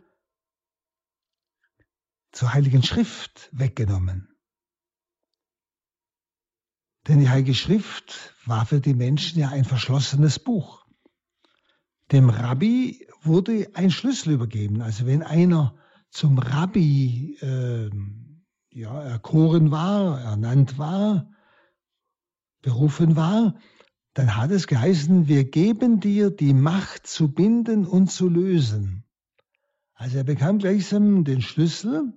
[2.31, 4.29] zur Heiligen Schrift weggenommen.
[7.07, 10.86] Denn die Heilige Schrift war für die Menschen ja ein verschlossenes Buch.
[12.11, 14.81] Dem Rabbi wurde ein Schlüssel übergeben.
[14.81, 15.75] Also wenn einer
[16.09, 17.89] zum Rabbi äh,
[18.71, 21.29] ja, erkoren war, ernannt war,
[22.61, 23.55] berufen war,
[24.13, 29.03] dann hat es geheißen, wir geben dir die Macht zu binden und zu lösen.
[29.93, 32.13] Also er bekam gleichsam den Schlüssel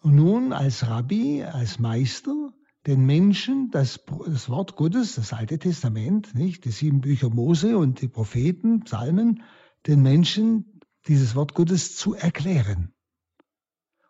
[0.00, 2.52] und nun als Rabbi, als Meister,
[2.88, 8.00] den Menschen das, das Wort Gottes, das Alte Testament, nicht, die sieben Bücher Mose und
[8.00, 9.42] die Propheten, Psalmen,
[9.86, 12.94] den Menschen dieses Wort Gottes zu erklären.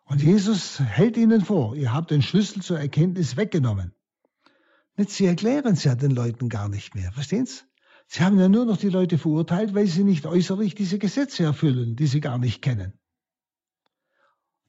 [0.05, 3.95] Und Jesus hält ihnen vor, ihr habt den Schlüssel zur Erkenntnis weggenommen.
[4.97, 7.63] Nicht, sie erklären es ja den Leuten gar nicht mehr, verstehen Sie?
[8.07, 11.97] Sie haben ja nur noch die Leute verurteilt, weil sie nicht äußerlich diese Gesetze erfüllen,
[11.97, 12.98] die sie gar nicht kennen.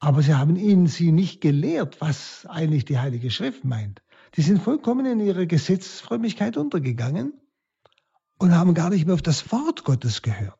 [0.00, 4.02] Aber sie haben ihnen sie nicht gelehrt, was eigentlich die Heilige Schrift meint.
[4.34, 7.34] Die sind vollkommen in ihrer Gesetzfrömmigkeit untergegangen
[8.38, 10.58] und haben gar nicht mehr auf das Wort Gottes gehört.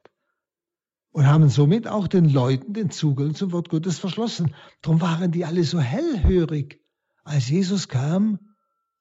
[1.12, 4.54] Und haben somit auch den Leuten den Zugang zum Wort Gottes verschlossen.
[4.82, 6.84] Darum waren die alle so hellhörig,
[7.24, 8.38] als Jesus kam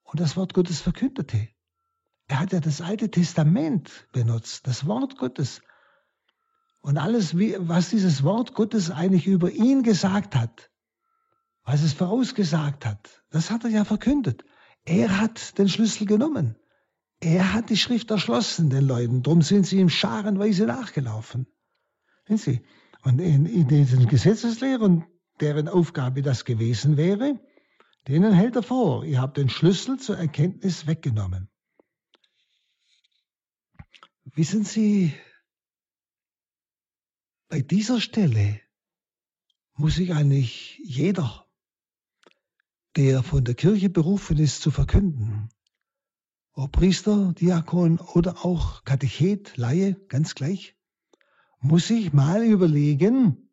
[0.04, 1.49] und das Wort Gottes verkündete.
[2.28, 5.62] Er hat ja das Alte Testament benutzt, das Wort Gottes.
[6.82, 10.72] Und alles, was dieses Wort Gottes eigentlich über ihn gesagt hat,
[11.63, 14.44] was es vorausgesagt hat, das hat er ja verkündet.
[14.86, 16.56] Er hat den Schlüssel genommen.
[17.20, 19.24] Er hat die Schrift erschlossen den Leuten.
[19.24, 21.48] Darum sind sie ihm scharenweise nachgelaufen.
[22.28, 22.62] Sie?
[23.04, 25.06] Und in, in diesen Gesetzeslehrern,
[25.42, 27.39] deren Aufgabe das gewesen wäre,
[28.08, 31.50] denen hält er vor, ihr habt den Schlüssel zur Erkenntnis weggenommen.
[34.36, 35.13] Wissen Sie,
[37.50, 38.62] bei dieser Stelle
[39.74, 41.48] muss sich eigentlich jeder,
[42.96, 45.50] der von der Kirche berufen ist, zu verkünden,
[46.54, 50.76] ob Priester, Diakon oder auch Katechet, Laie, ganz gleich,
[51.60, 53.50] muss sich mal überlegen,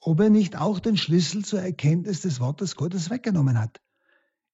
[0.00, 3.80] ob er nicht auch den Schlüssel zur Erkenntnis des Wortes Gottes weggenommen hat,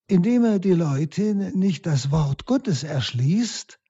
[0.06, 3.80] indem er die Leute nicht das Wort Gottes erschließt,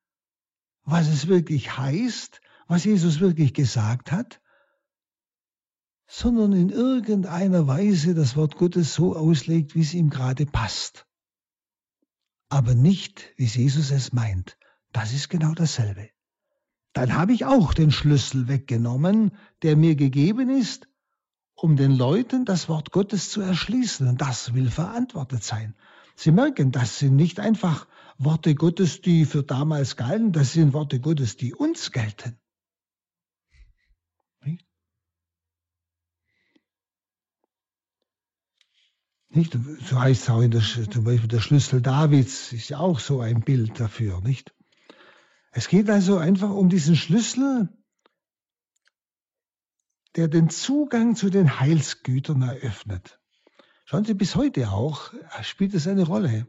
[0.85, 4.41] was es wirklich heißt, was Jesus wirklich gesagt hat,
[6.17, 11.07] sondern in irgendeiner Weise das Wort Gottes so auslegt, wie es ihm gerade passt.
[12.49, 14.57] Aber nicht, wie Jesus es meint.
[14.93, 16.11] Das ist genau dasselbe.
[16.93, 20.87] Dann habe ich auch den Schlüssel weggenommen, der mir gegeben ist,
[21.57, 24.07] um den Leuten das Wort Gottes zu erschließen.
[24.07, 25.75] Und das will verantwortet sein.
[26.15, 31.01] Sie merken, das sind nicht einfach Worte Gottes, die für damals galten, das sind Worte
[31.01, 32.39] Gottes, die uns gelten.
[39.35, 39.59] Nicht?
[39.85, 43.21] So heißt es auch in der, zum Beispiel der Schlüssel Davids ist ja auch so
[43.21, 44.55] ein Bild dafür, nicht?
[45.51, 47.69] Es geht also einfach um diesen Schlüssel,
[50.15, 53.21] der den Zugang zu den Heilsgütern eröffnet.
[53.85, 56.47] Schauen Sie, bis heute auch spielt es eine Rolle.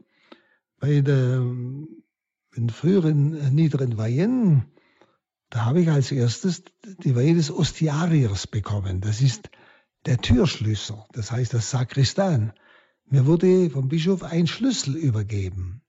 [0.78, 4.72] Bei der, den früheren niederen Weihen,
[5.50, 9.00] da habe ich als erstes die Weihe des Ostiariers bekommen.
[9.00, 9.50] Das ist
[10.04, 12.52] der Türschlüssel, das heißt das Sakristan.
[13.08, 15.82] Mir wurde vom Bischof ein Schlüssel übergeben.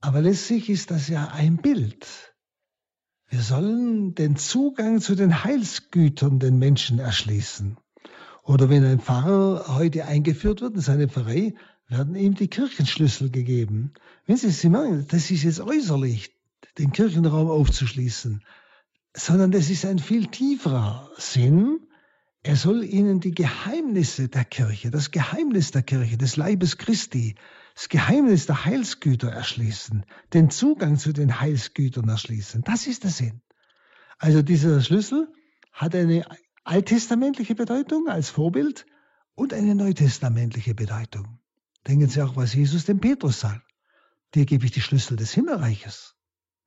[0.00, 2.06] Aber letztlich ist das ja ein Bild.
[3.28, 7.76] Wir sollen den Zugang zu den Heilsgütern den Menschen erschließen.
[8.44, 11.54] Oder wenn ein Pfarrer heute eingeführt wird in seine Pfarrei,
[11.86, 13.92] werden ihm die Kirchenschlüssel gegeben.
[14.26, 16.34] Wenn Sie, Sie merken, das ist jetzt äußerlich,
[16.78, 18.42] den Kirchenraum aufzuschließen,
[19.14, 21.86] sondern das ist ein viel tieferer Sinn,
[22.42, 27.36] er soll ihnen die Geheimnisse der Kirche, das Geheimnis der Kirche, des Leibes Christi,
[27.74, 32.62] das Geheimnis der Heilsgüter erschließen, den Zugang zu den Heilsgütern erschließen.
[32.64, 33.42] Das ist der Sinn.
[34.18, 35.32] Also dieser Schlüssel
[35.72, 36.24] hat eine
[36.64, 38.86] alttestamentliche Bedeutung als Vorbild
[39.34, 41.38] und eine neutestamentliche Bedeutung.
[41.86, 43.66] Denken Sie auch, was Jesus dem Petrus sagt.
[44.34, 46.16] Dir gebe ich die Schlüssel des Himmelreiches.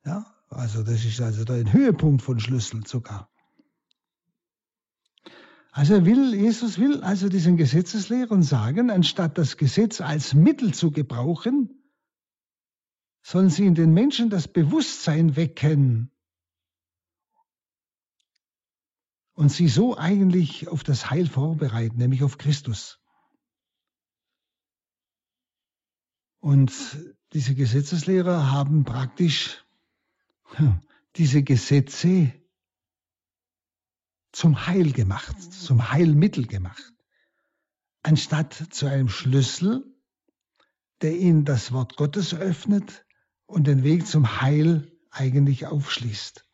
[0.05, 3.29] Ja, also das ist also ein Höhepunkt von Schlüsseln sogar.
[5.77, 11.83] Also will, Jesus will also diesen Gesetzeslehrern sagen, anstatt das Gesetz als Mittel zu gebrauchen,
[13.21, 16.11] sollen sie in den Menschen das Bewusstsein wecken
[19.33, 23.01] und sie so eigentlich auf das Heil vorbereiten, nämlich auf Christus.
[26.39, 26.71] Und
[27.33, 29.65] diese Gesetzeslehrer haben praktisch
[31.17, 32.31] diese Gesetze
[34.35, 36.93] zum Heil gemacht, zum Heilmittel gemacht,
[38.03, 39.85] anstatt zu einem Schlüssel,
[41.01, 43.05] der ihnen das Wort Gottes öffnet
[43.45, 46.45] und den Weg zum Heil eigentlich aufschließt.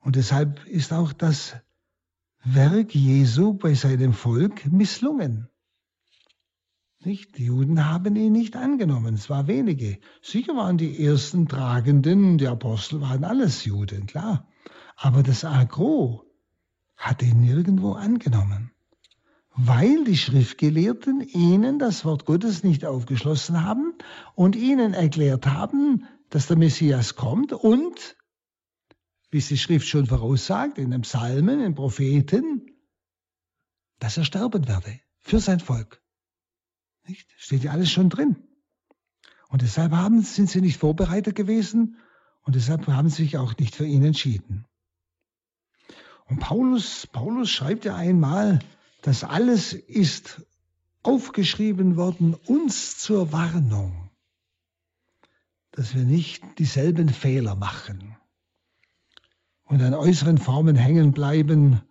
[0.00, 1.56] Und deshalb ist auch das
[2.44, 5.48] Werk Jesu bei seinem Volk misslungen.
[7.02, 7.38] Nicht?
[7.38, 10.00] Die Juden haben ihn nicht angenommen, es war wenige.
[10.20, 14.46] Sicher waren die ersten Tragenden, die Apostel waren alles Juden, klar.
[14.96, 16.27] Aber das Agro,
[16.98, 18.72] hat ihn nirgendwo angenommen.
[19.60, 23.92] weil die Schriftgelehrten ihnen das Wort Gottes nicht aufgeschlossen haben
[24.36, 28.16] und ihnen erklärt haben, dass der Messias kommt und,
[29.32, 32.70] wie es die Schrift schon voraussagt, in den Psalmen, in den Propheten,
[33.98, 36.00] dass er sterben werde für sein Volk.
[37.08, 37.28] Nicht?
[37.36, 38.36] Steht ja alles schon drin.
[39.48, 41.96] Und deshalb haben, sind sie nicht vorbereitet gewesen
[42.42, 44.66] und deshalb haben sie sich auch nicht für ihn entschieden.
[46.28, 48.58] Und Paulus, Paulus schreibt ja einmal,
[49.02, 50.42] das alles ist
[51.02, 54.10] aufgeschrieben worden, uns zur Warnung,
[55.70, 58.16] dass wir nicht dieselben Fehler machen
[59.64, 61.82] und an äußeren Formen hängen bleiben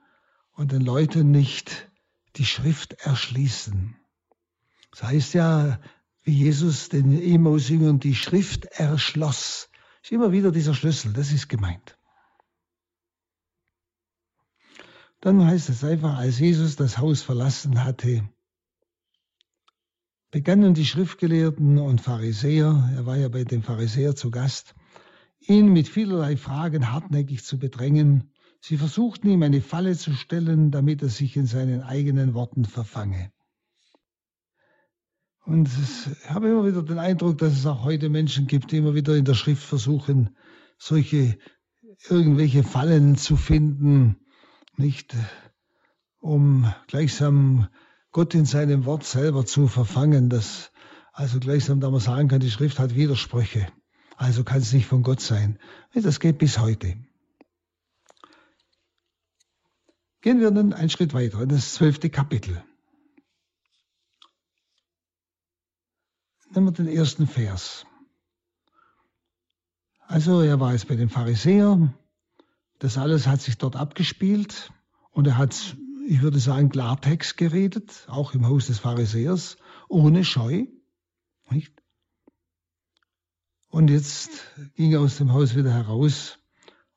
[0.54, 1.90] und den Leuten nicht
[2.36, 3.96] die Schrift erschließen.
[4.92, 5.80] Das heißt ja,
[6.24, 9.70] wie Jesus den Emaus-Jüngern die Schrift erschloss.
[10.04, 11.97] Ist immer wieder dieser Schlüssel, das ist gemeint.
[15.22, 18.30] Dann heißt es einfach, als Jesus das Haus verlassen hatte,
[20.30, 24.76] begannen die Schriftgelehrten und Pharisäer, er war ja bei den Pharisäern zu Gast,
[25.40, 28.32] ihn mit vielerlei Fragen hartnäckig zu bedrängen.
[28.60, 33.32] Sie versuchten ihm eine Falle zu stellen, damit er sich in seinen eigenen Worten verfange.
[35.46, 38.94] Und ich habe immer wieder den Eindruck, dass es auch heute Menschen gibt, die immer
[38.94, 40.36] wieder in der Schrift versuchen,
[40.78, 41.38] solche
[42.10, 44.18] irgendwelche Fallen zu finden,
[44.78, 45.16] nicht
[46.20, 47.68] um gleichsam
[48.12, 50.72] Gott in seinem Wort selber zu verfangen, dass
[51.14, 53.68] also gleichsam da man sagen kann, die Schrift hat Widersprüche,
[54.18, 55.60] also kann es nicht von Gott sein.
[55.94, 56.96] Das geht bis heute.
[60.22, 62.64] Gehen wir nun einen Schritt weiter in das zwölfte Kapitel.
[66.52, 67.86] Nehmen wir den ersten Vers.
[70.02, 71.94] Also er war jetzt bei den Pharisäern,
[72.80, 74.72] das alles hat sich dort abgespielt
[75.12, 79.58] und er hat, ich würde sagen, Klartext geredet, auch im Haus des Pharisäers,
[79.90, 80.66] ohne Scheu.
[81.50, 81.74] Nicht?
[83.68, 84.30] Und jetzt
[84.76, 86.40] ging er aus dem Haus wieder heraus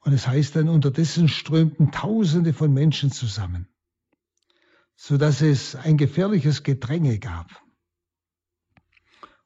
[0.01, 3.69] und es heißt dann, unterdessen strömten Tausende von Menschen zusammen,
[4.97, 7.63] sodass es ein gefährliches Gedränge gab.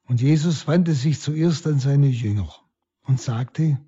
[0.03, 2.53] Und Jesus wandte sich zuerst an seine Jünger
[3.03, 3.79] und sagte,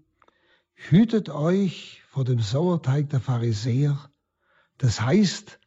[0.74, 4.09] Hütet euch vor dem Sauerteig der Pharisäer,
[4.80, 5.59] das heißt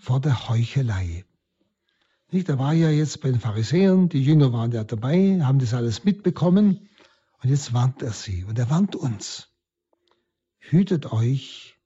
[0.00, 1.24] vor der Heuchelei.
[2.32, 5.74] Nicht, er war ja jetzt bei den Pharisäern, die Jünger waren ja dabei, haben das
[5.74, 6.88] alles mitbekommen
[7.40, 9.52] und jetzt warnt er sie und er warnt uns.
[10.58, 11.78] Hütet euch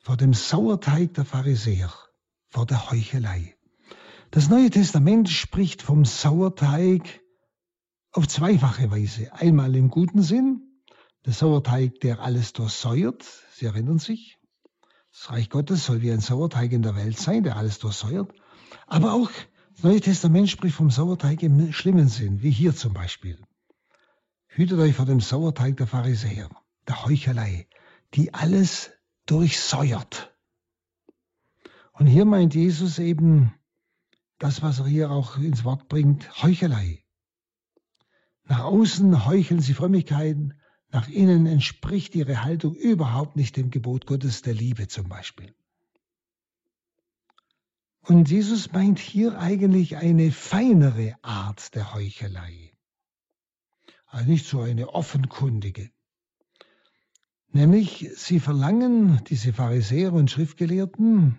[0.00, 1.90] vor dem Sauerteig der Pharisäer,
[2.50, 3.56] vor der Heuchelei.
[4.30, 7.23] Das Neue Testament spricht vom Sauerteig
[8.14, 9.32] auf zweifache Weise.
[9.32, 10.62] Einmal im guten Sinn,
[11.26, 13.24] der Sauerteig, der alles durchsäuert.
[13.52, 14.38] Sie erinnern sich,
[15.10, 18.32] das Reich Gottes soll wie ein Sauerteig in der Welt sein, der alles durchsäuert.
[18.86, 19.30] Aber auch
[19.74, 23.42] das Neue Testament spricht vom Sauerteig im schlimmen Sinn, wie hier zum Beispiel.
[24.46, 26.48] Hütet euch vor dem Sauerteig der Pharisäer,
[26.86, 27.66] der Heuchelei,
[28.14, 28.92] die alles
[29.26, 30.32] durchsäuert.
[31.92, 33.52] Und hier meint Jesus eben
[34.38, 37.03] das, was er hier auch ins Wort bringt, Heuchelei.
[38.44, 40.54] Nach außen heucheln sie Frömmigkeiten,
[40.90, 45.54] nach innen entspricht ihre Haltung überhaupt nicht dem Gebot Gottes der Liebe zum Beispiel.
[48.02, 52.72] Und Jesus meint hier eigentlich eine feinere Art der Heuchelei.
[54.06, 55.90] Also nicht so eine offenkundige.
[57.48, 61.38] Nämlich, sie verlangen, diese Pharisäer und Schriftgelehrten,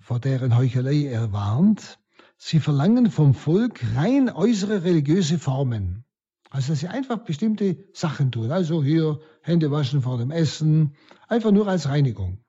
[0.00, 2.01] vor deren Heuchelei er warnt,
[2.44, 6.04] Sie verlangen vom Volk rein äußere religiöse Formen.
[6.50, 8.50] Also dass sie einfach bestimmte Sachen tun.
[8.50, 10.96] Also hier Hände waschen vor dem Essen,
[11.28, 12.44] einfach nur als Reinigung.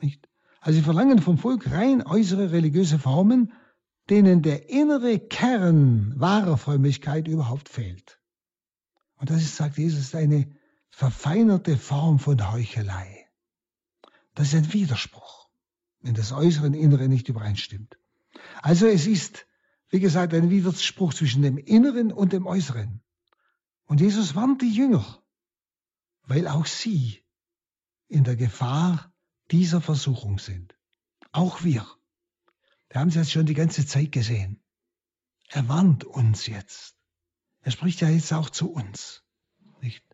[0.00, 0.28] Nicht?
[0.60, 3.52] Also sie verlangen vom Volk rein äußere religiöse Formen,
[4.08, 8.20] denen der innere Kern wahrer Frömmigkeit überhaupt fehlt.
[9.16, 10.54] Und das ist, sagt Jesus, eine
[10.88, 13.26] verfeinerte Form von Heuchelei.
[14.36, 15.48] Das ist ein Widerspruch,
[16.00, 17.98] wenn das Äußere und Innere nicht übereinstimmt.
[18.62, 19.46] Also es ist,
[19.90, 23.02] wie gesagt, ein Widerspruch zwischen dem Inneren und dem Äußeren.
[23.86, 25.20] Und Jesus warnt die Jünger,
[26.22, 27.24] weil auch sie
[28.06, 29.12] in der Gefahr
[29.50, 30.76] dieser Versuchung sind.
[31.32, 31.86] Auch wir.
[32.88, 34.62] Wir haben es jetzt schon die ganze Zeit gesehen.
[35.48, 36.94] Er warnt uns jetzt.
[37.62, 39.24] Er spricht ja jetzt auch zu uns.
[39.80, 40.04] Nicht?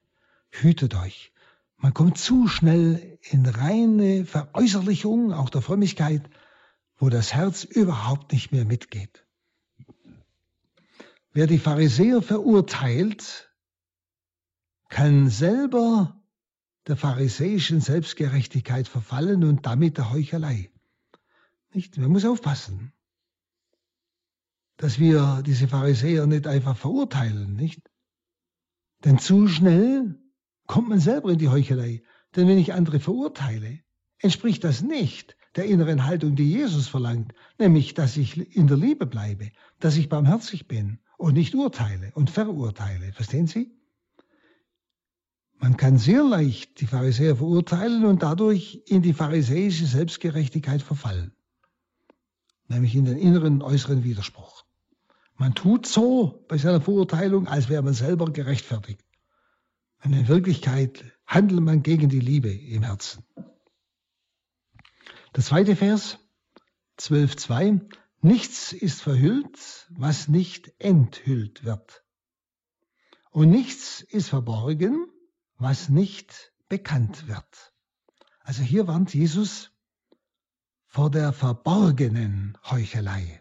[0.51, 1.33] Hütet euch.
[1.77, 6.29] Man kommt zu schnell in reine Veräußerlichung, auch der Frömmigkeit,
[6.99, 9.25] wo das Herz überhaupt nicht mehr mitgeht.
[11.33, 13.53] Wer die Pharisäer verurteilt,
[14.89, 16.21] kann selber
[16.87, 20.71] der pharisäischen Selbstgerechtigkeit verfallen und damit der Heuchelei.
[21.73, 21.97] Nicht?
[21.99, 22.93] Man muss aufpassen,
[24.79, 27.91] dass wir diese Pharisäer nicht einfach verurteilen, nicht?
[29.05, 30.19] Denn zu schnell
[30.67, 32.03] kommt man selber in die Heuchelei.
[32.35, 33.81] Denn wenn ich andere verurteile,
[34.19, 39.07] entspricht das nicht der inneren Haltung, die Jesus verlangt, nämlich, dass ich in der Liebe
[39.07, 39.51] bleibe,
[39.81, 43.13] dass ich barmherzig bin und nicht urteile und verurteile.
[43.13, 43.73] Verstehen Sie?
[45.59, 51.33] Man kann sehr leicht die Pharisäer verurteilen und dadurch in die pharisäische Selbstgerechtigkeit verfallen,
[52.69, 54.65] nämlich in den inneren äußeren Widerspruch.
[55.37, 59.05] Man tut so bei seiner Verurteilung, als wäre man selber gerechtfertigt.
[60.05, 63.25] Und in Wirklichkeit handelt man gegen die Liebe im Herzen.
[65.39, 66.19] Der zweite Vers,
[66.99, 67.89] 12.2.
[68.23, 72.03] Nichts ist verhüllt, was nicht enthüllt wird.
[73.31, 75.07] Und nichts ist verborgen,
[75.57, 77.73] was nicht bekannt wird.
[78.41, 79.71] Also hier warnt Jesus
[80.87, 83.41] vor der verborgenen Heuchelei.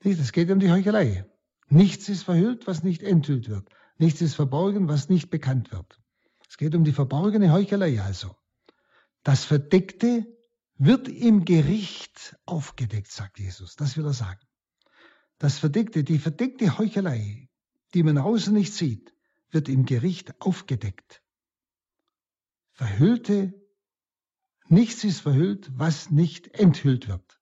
[0.00, 1.30] Es geht um die Heuchelei.
[1.66, 3.68] Nichts ist verhüllt, was nicht enthüllt wird.
[3.98, 6.00] Nichts ist verborgen, was nicht bekannt wird.
[6.48, 8.34] Es geht um die verborgene Heuchelei also.
[9.28, 10.26] Das Verdeckte
[10.78, 13.76] wird im Gericht aufgedeckt, sagt Jesus.
[13.76, 14.40] Das will er sagen.
[15.36, 17.50] Das Verdeckte, die verdeckte Heuchelei,
[17.92, 19.12] die man außen nicht sieht,
[19.50, 21.22] wird im Gericht aufgedeckt.
[22.72, 23.52] Verhüllte,
[24.68, 27.38] nichts ist verhüllt, was nicht enthüllt wird.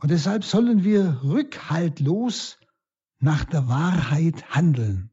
[0.00, 2.58] Und deshalb sollen wir rückhaltlos
[3.20, 5.12] nach der Wahrheit handeln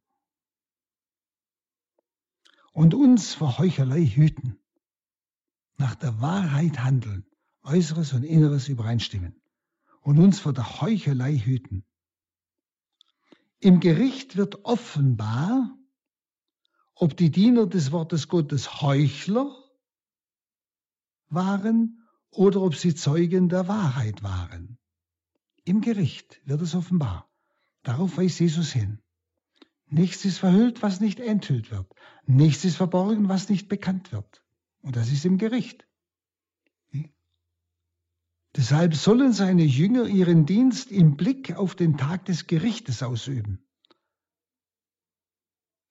[2.72, 4.58] und uns vor Heuchelei hüten
[5.84, 7.26] nach der Wahrheit handeln,
[7.62, 9.36] Äußeres und Inneres übereinstimmen
[10.00, 11.84] und uns vor der Heuchelei hüten.
[13.60, 15.78] Im Gericht wird offenbar,
[16.96, 19.54] ob die Diener des Wortes Gottes Heuchler
[21.28, 24.78] waren oder ob sie Zeugen der Wahrheit waren.
[25.66, 27.30] Im Gericht wird es offenbar.
[27.82, 29.00] Darauf weist Jesus hin.
[29.88, 31.94] Nichts ist verhüllt, was nicht enthüllt wird.
[32.26, 34.43] Nichts ist verborgen, was nicht bekannt wird.
[34.84, 35.88] Und das ist im Gericht.
[38.56, 43.68] Deshalb sollen seine Jünger ihren Dienst im Blick auf den Tag des Gerichtes ausüben,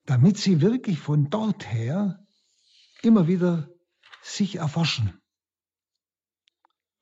[0.05, 2.25] damit sie wirklich von dort her
[3.03, 3.69] immer wieder
[4.23, 5.21] sich erforschen.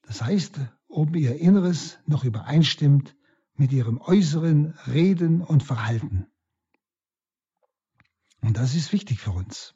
[0.02, 3.14] Das heißt, ob ihr Inneres noch übereinstimmt
[3.54, 6.26] mit ihrem äußeren Reden und Verhalten.
[8.40, 9.74] Und das ist wichtig für uns.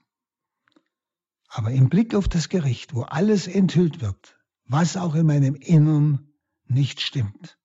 [1.56, 6.32] Aber im Blick auf das Gericht, wo alles enthüllt wird, was auch in meinem Innern
[6.64, 7.56] nicht stimmt,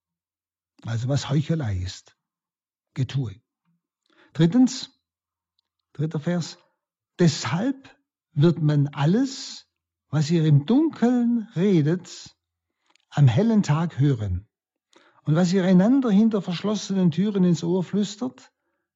[0.83, 2.15] also was Heuchelei ist,
[2.93, 3.41] Getue.
[4.33, 4.91] Drittens,
[5.93, 6.59] dritter Vers,
[7.17, 7.89] deshalb
[8.33, 9.65] wird man alles,
[10.09, 12.37] was ihr im Dunkeln redet,
[13.09, 14.47] am hellen Tag hören.
[15.23, 18.51] Und was ihr einander hinter verschlossenen Türen ins Ohr flüstert,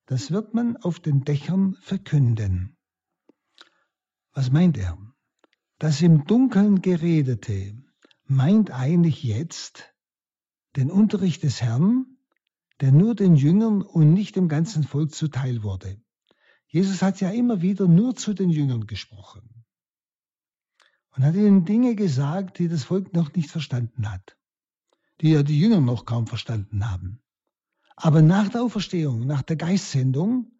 [0.05, 2.77] das wird man auf den Dächern verkünden.
[4.33, 4.97] Was meint er?
[5.77, 7.75] Das im Dunkeln geredete
[8.25, 9.93] meint eigentlich jetzt
[10.75, 12.17] den Unterricht des Herrn,
[12.79, 16.01] der nur den Jüngern und nicht dem ganzen Volk zuteil wurde.
[16.67, 19.65] Jesus hat ja immer wieder nur zu den Jüngern gesprochen
[21.15, 24.35] und hat ihnen Dinge gesagt, die das Volk noch nicht verstanden hat,
[25.21, 27.21] die ja die Jünger noch kaum verstanden haben.
[27.95, 30.52] Aber nach der Auferstehung, nach der Geistsendung,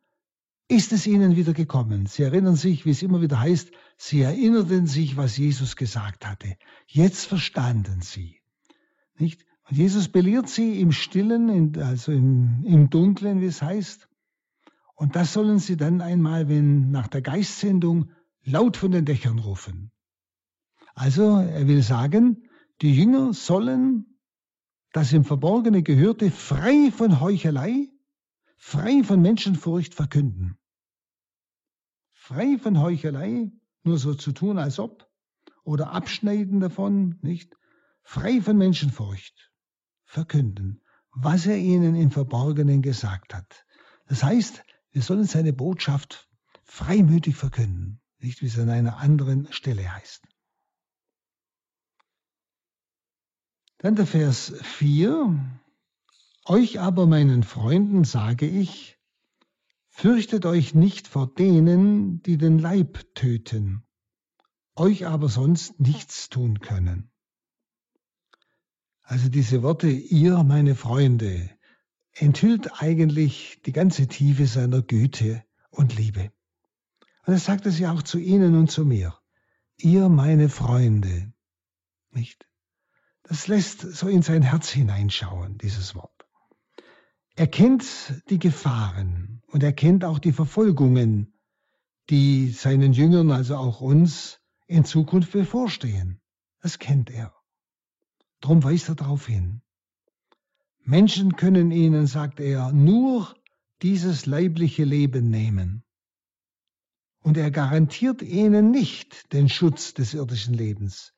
[0.67, 2.05] ist es ihnen wieder gekommen.
[2.05, 6.55] Sie erinnern sich, wie es immer wieder heißt, sie erinnerten sich, was Jesus gesagt hatte.
[6.87, 8.37] Jetzt verstanden sie.
[9.17, 9.45] Nicht?
[9.69, 14.07] Und Jesus belehrt sie im Stillen, also im, im Dunklen, wie es heißt.
[14.95, 18.11] Und das sollen sie dann einmal, wenn nach der Geistsendung,
[18.43, 19.91] laut von den Dächern rufen.
[20.95, 22.43] Also er will sagen,
[22.81, 24.17] die Jünger sollen
[24.91, 27.89] das im Verborgene Gehörte frei von Heuchelei,
[28.65, 30.57] frei von Menschenfurcht verkünden
[32.23, 33.51] frei von Heuchelei,
[33.83, 35.11] nur so zu tun, als ob,
[35.65, 37.57] oder abschneiden davon, nicht,
[38.01, 39.51] frei von Menschenfurcht,
[40.05, 43.65] verkünden, was er ihnen im Verborgenen gesagt hat.
[44.07, 46.29] Das heißt, wir sollen seine Botschaft
[46.63, 50.25] freimütig verkünden, nicht wie es an einer anderen Stelle heißt.
[53.79, 55.62] Dann der Vers 4.
[56.45, 58.93] Euch aber, meinen Freunden, sage ich,
[59.95, 63.83] Fürchtet euch nicht vor denen, die den Leib töten,
[64.75, 67.11] euch aber sonst nichts tun können.
[69.03, 71.47] Also diese Worte, ihr, meine Freunde,
[72.11, 76.31] enthüllt eigentlich die ganze Tiefe seiner Güte und Liebe.
[77.27, 79.15] Und er sagte sie auch zu ihnen und zu mir.
[79.77, 81.31] Ihr meine Freunde.
[82.09, 82.47] Nicht?
[83.21, 86.12] Das lässt so in sein Herz hineinschauen, dieses Wort.
[87.35, 91.33] Er kennt die Gefahren und er kennt auch die Verfolgungen,
[92.09, 96.21] die seinen Jüngern, also auch uns, in Zukunft bevorstehen.
[96.61, 97.33] Das kennt er.
[98.39, 99.61] Darum weist er darauf hin.
[100.83, 103.35] Menschen können ihnen, sagt er, nur
[103.81, 105.83] dieses leibliche Leben nehmen.
[107.21, 111.13] Und er garantiert ihnen nicht den Schutz des irdischen Lebens.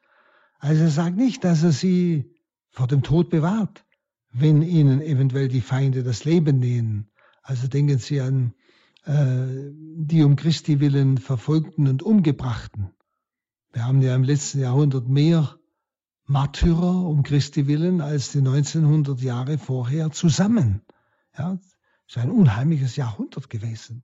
[0.59, 2.35] Also er sagt nicht, dass er sie
[2.69, 3.84] vor dem Tod bewahrt,
[4.37, 7.09] wenn ihnen eventuell die Feinde das Leben nehmen.
[7.41, 8.53] Also denken Sie an
[9.05, 12.91] äh, die um Christi willen Verfolgten und Umgebrachten.
[13.71, 15.57] Wir haben ja im letzten Jahrhundert mehr
[16.27, 20.81] Märtyrer um Christi willen als die 1900 Jahre vorher zusammen.
[21.37, 21.59] Ja,
[22.05, 24.03] ist ein unheimliches Jahrhundert gewesen.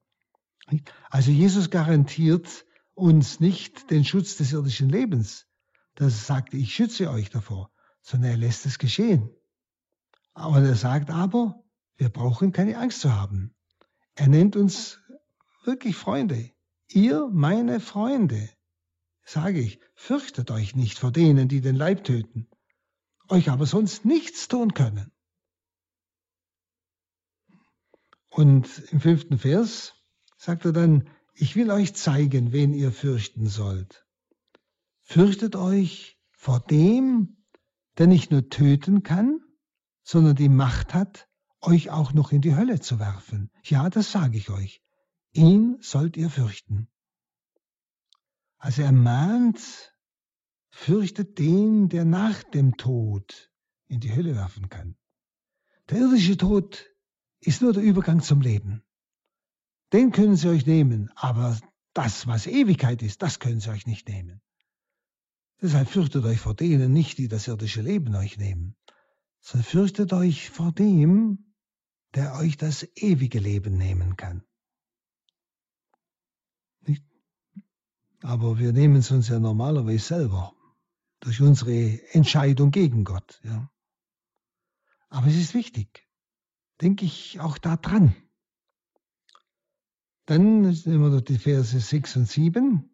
[1.09, 5.45] Also Jesus garantiert uns nicht den Schutz des irdischen Lebens,
[5.95, 7.69] dass er sagt, ich schütze euch davor,
[8.01, 9.29] sondern er lässt es geschehen.
[10.33, 11.63] Aber er sagt aber,
[11.97, 13.53] wir brauchen keine Angst zu haben.
[14.15, 14.99] Er nennt uns
[15.65, 16.51] wirklich Freunde.
[16.87, 18.49] Ihr meine Freunde.
[19.23, 22.49] Sage ich, fürchtet euch nicht vor denen, die den Leib töten,
[23.29, 25.11] euch aber sonst nichts tun können.
[28.29, 29.93] Und im fünften Vers
[30.37, 34.05] sagt er dann, ich will euch zeigen, wen ihr fürchten sollt.
[35.01, 37.45] Fürchtet euch vor dem,
[37.97, 39.41] der nicht nur töten kann,
[40.03, 41.27] sondern die Macht hat,
[41.61, 43.51] euch auch noch in die Hölle zu werfen.
[43.63, 44.81] Ja, das sage ich euch.
[45.31, 46.89] Ihn sollt ihr fürchten.
[48.57, 49.93] Also er mahnt,
[50.69, 53.51] fürchtet den, der nach dem Tod
[53.87, 54.97] in die Hölle werfen kann.
[55.89, 56.89] Der irdische Tod
[57.39, 58.83] ist nur der Übergang zum Leben.
[59.93, 61.59] Den können sie euch nehmen, aber
[61.93, 64.41] das, was Ewigkeit ist, das können sie euch nicht nehmen.
[65.61, 68.75] Deshalb fürchtet euch vor denen nicht, die das irdische Leben euch nehmen,
[69.41, 71.53] sondern fürchtet euch vor dem,
[72.13, 74.43] der euch das ewige Leben nehmen kann.
[76.81, 77.03] Nicht?
[78.21, 80.53] Aber wir nehmen es uns ja normalerweise selber
[81.19, 83.41] durch unsere Entscheidung gegen Gott.
[83.43, 83.69] Ja.
[85.09, 86.07] Aber es ist wichtig,
[86.81, 88.15] denke ich auch da dran.
[90.25, 92.89] Dann nehmen wir die Verse 6 und 7.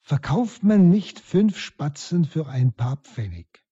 [0.00, 3.63] Verkauft man nicht fünf Spatzen für ein paar Pfennig.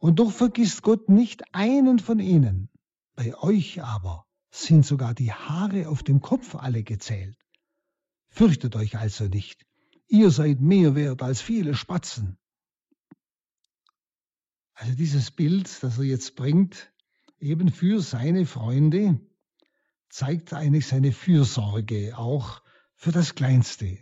[0.00, 2.70] Und doch vergisst Gott nicht einen von ihnen.
[3.14, 7.36] Bei euch aber sind sogar die Haare auf dem Kopf alle gezählt.
[8.30, 9.66] Fürchtet euch also nicht.
[10.08, 12.38] Ihr seid mehr wert als viele Spatzen.
[14.72, 16.90] Also dieses Bild, das er jetzt bringt,
[17.38, 19.20] eben für seine Freunde,
[20.08, 22.62] zeigt eigentlich seine Fürsorge auch
[22.96, 23.98] für das Kleinste,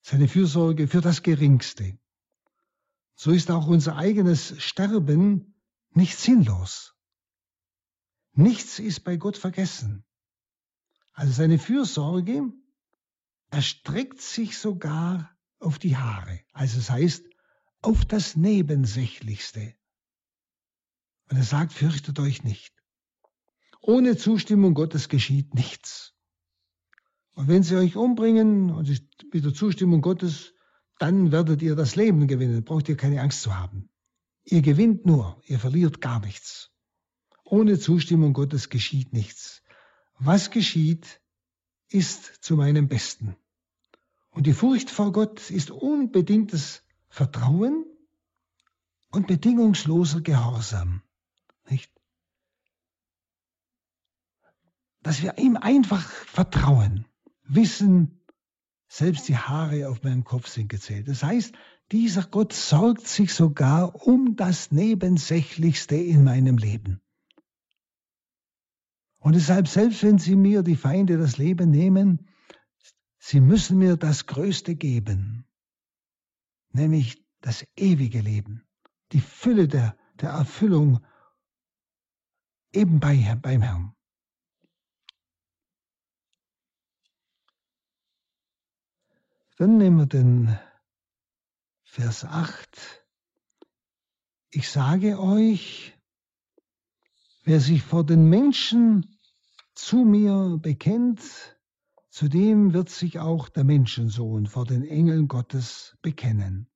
[0.00, 1.98] seine Fürsorge für das Geringste.
[3.22, 5.54] So ist auch unser eigenes Sterben
[5.90, 6.96] nicht sinnlos.
[8.32, 10.04] Nichts ist bei Gott vergessen.
[11.12, 12.52] Also seine Fürsorge
[13.48, 16.40] erstreckt sich sogar auf die Haare.
[16.52, 17.24] Also es heißt,
[17.80, 19.72] auf das Nebensächlichste.
[21.30, 22.74] Und er sagt, fürchtet euch nicht.
[23.80, 26.12] Ohne Zustimmung Gottes geschieht nichts.
[27.34, 28.88] Und wenn sie euch umbringen und
[29.32, 30.54] mit der Zustimmung Gottes,
[31.02, 32.62] dann werdet ihr das Leben gewinnen.
[32.62, 33.88] Braucht ihr keine Angst zu haben.
[34.44, 36.70] Ihr gewinnt nur, ihr verliert gar nichts.
[37.42, 39.64] Ohne Zustimmung Gottes geschieht nichts.
[40.20, 41.20] Was geschieht,
[41.88, 43.34] ist zu meinem Besten.
[44.30, 47.84] Und die Furcht vor Gott ist unbedingtes Vertrauen
[49.10, 51.02] und bedingungsloser Gehorsam.
[51.68, 51.90] Nicht?
[55.02, 57.06] Dass wir ihm einfach vertrauen,
[57.42, 58.21] wissen,
[58.92, 61.08] selbst die Haare auf meinem Kopf sind gezählt.
[61.08, 61.54] Das heißt,
[61.92, 67.00] dieser Gott sorgt sich sogar um das Nebensächlichste in meinem Leben.
[69.18, 72.28] Und deshalb, selbst wenn sie mir, die Feinde, das Leben nehmen,
[73.18, 75.46] sie müssen mir das Größte geben,
[76.72, 78.68] nämlich das ewige Leben,
[79.12, 81.00] die Fülle der, der Erfüllung
[82.74, 83.94] eben bei, beim Herrn.
[89.62, 90.58] Dann nehmen wir den
[91.84, 93.06] Vers 8.
[94.50, 95.96] Ich sage euch,
[97.44, 99.20] wer sich vor den Menschen
[99.76, 101.20] zu mir bekennt,
[102.10, 106.68] zu dem wird sich auch der Menschensohn vor den Engeln Gottes bekennen.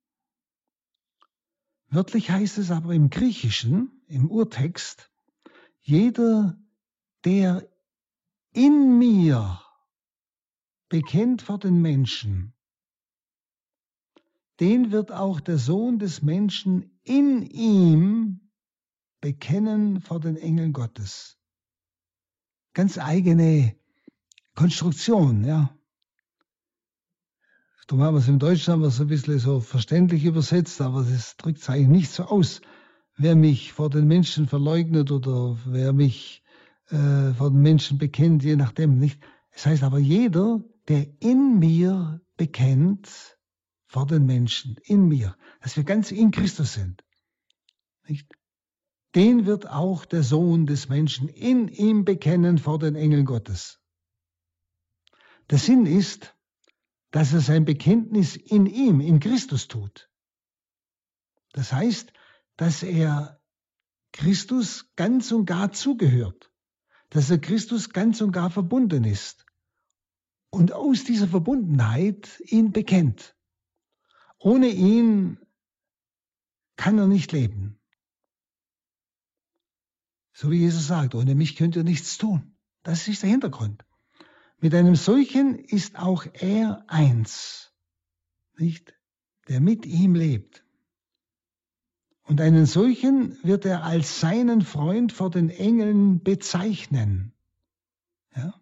[1.89, 5.11] Wörtlich heißt es aber im Griechischen, im Urtext,
[5.81, 6.57] jeder,
[7.25, 7.69] der
[8.53, 9.61] in mir
[10.87, 12.53] bekennt vor den Menschen,
[14.59, 18.49] den wird auch der Sohn des Menschen in ihm
[19.21, 21.37] bekennen vor den Engeln Gottes.
[22.73, 23.75] Ganz eigene
[24.55, 25.73] Konstruktion, ja.
[27.87, 31.03] Darum haben wir es im Deutschen haben wir es ein bisschen so verständlich übersetzt, aber
[31.03, 32.61] das drückt es eigentlich nicht so aus.
[33.15, 36.43] Wer mich vor den Menschen verleugnet oder wer mich
[36.89, 39.21] äh, vor den Menschen bekennt, je nachdem nicht.
[39.51, 43.36] Es heißt aber jeder, der in mir bekennt
[43.87, 47.03] vor den Menschen, in mir, dass wir ganz in Christus sind.
[48.07, 48.31] Nicht?
[49.15, 53.79] Den wird auch der Sohn des Menschen in ihm bekennen vor den Engeln Gottes.
[55.49, 56.35] Der Sinn ist,
[57.11, 60.09] dass er sein Bekenntnis in ihm, in Christus tut.
[61.53, 62.11] Das heißt,
[62.57, 63.41] dass er
[64.11, 66.51] Christus ganz und gar zugehört,
[67.09, 69.45] dass er Christus ganz und gar verbunden ist
[70.49, 73.36] und aus dieser Verbundenheit ihn bekennt.
[74.39, 75.39] Ohne ihn
[76.75, 77.79] kann er nicht leben.
[80.33, 82.55] So wie Jesus sagt, ohne mich könnt ihr nichts tun.
[82.83, 83.83] Das ist der Hintergrund.
[84.59, 87.73] Mit einem solchen ist auch er eins,
[88.57, 88.93] nicht?
[89.47, 90.63] Der mit ihm lebt.
[92.23, 97.33] Und einen solchen wird er als seinen Freund vor den Engeln bezeichnen.
[98.35, 98.53] Ja?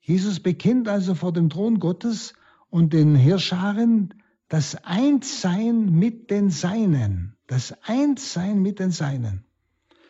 [0.00, 2.34] Jesus bekennt also vor dem Thron Gottes
[2.68, 4.14] und den Herrscharen
[4.50, 7.36] das Einssein mit den Seinen.
[7.46, 9.44] Das Einssein mit den Seinen.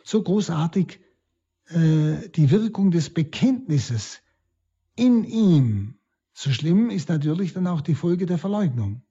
[0.03, 0.99] So großartig
[1.69, 4.23] äh, die Wirkung des Bekenntnisses
[4.97, 5.99] in ihm.
[6.33, 9.03] So schlimm ist natürlich dann auch die Folge der Verleugnung.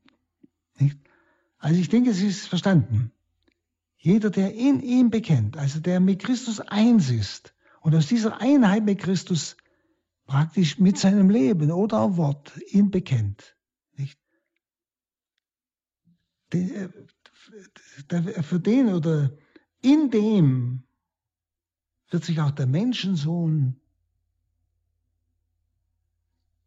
[0.80, 0.98] Nicht?
[1.60, 3.12] Also ich denke, es ist verstanden.
[3.98, 8.84] Jeder, der in ihm bekennt, also der mit Christus eins ist und aus dieser Einheit
[8.84, 9.58] mit Christus
[10.26, 13.56] praktisch mit seinem Leben oder Wort ihn bekennt.
[18.42, 19.32] Für den oder
[19.82, 20.84] in dem
[22.10, 23.80] wird sich auch der Menschensohn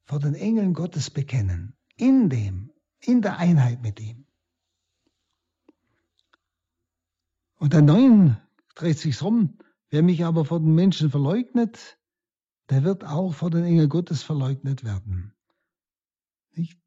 [0.05, 1.74] vor den Engeln Gottes bekennen.
[1.97, 2.70] In dem,
[3.01, 4.26] in der Einheit mit ihm.
[7.57, 8.37] Und der Neun
[8.74, 9.59] dreht sich rum.
[9.91, 11.99] Wer mich aber vor den Menschen verleugnet,
[12.70, 15.35] der wird auch vor den Engeln Gottes verleugnet werden.
[16.55, 16.80] Nicht?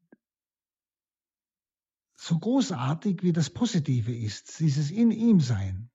[2.26, 5.90] So großartig wie das Positive ist, dieses in ihm sein.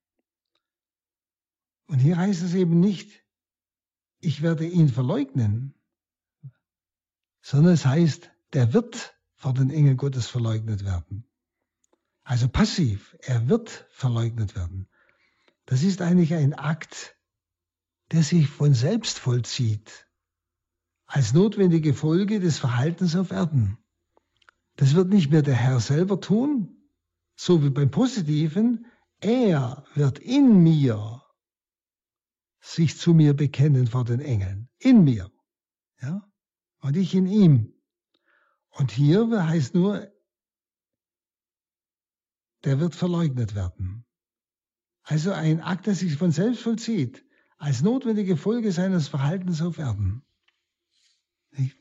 [1.88, 3.22] Und hier heißt es eben nicht,
[4.18, 5.74] ich werde ihn verleugnen,
[7.42, 11.28] sondern es heißt, der wird vor den Engeln Gottes verleugnet werden.
[12.22, 14.88] Also passiv, er wird verleugnet werden.
[15.66, 17.14] Das ist eigentlich ein Akt,
[18.10, 20.08] der sich von selbst vollzieht,
[21.04, 23.76] als notwendige Folge des Verhaltens auf Erden.
[24.76, 26.88] Das wird nicht mehr der Herr selber tun,
[27.34, 28.86] so wie beim Positiven,
[29.20, 31.22] er wird in mir
[32.60, 35.30] sich zu mir bekennen vor den Engeln, in mir.
[36.00, 36.32] Ja?
[36.82, 37.72] und ich in ihm.
[38.70, 40.12] Und hier heißt nur,
[42.64, 44.04] der wird verleugnet werden.
[45.02, 47.24] Also ein Akt, der sich von selbst vollzieht,
[47.56, 50.24] als notwendige Folge seines Verhaltens auf Erden.
[51.50, 51.78] Nicht?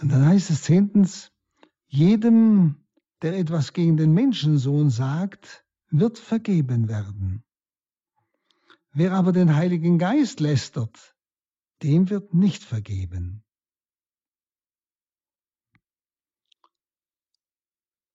[0.00, 1.30] Und dann heißt es zehntens,
[1.86, 2.86] jedem,
[3.20, 7.44] der etwas gegen den Menschensohn sagt, wird vergeben werden.
[8.92, 11.14] Wer aber den Heiligen Geist lästert,
[11.82, 13.44] dem wird nicht vergeben.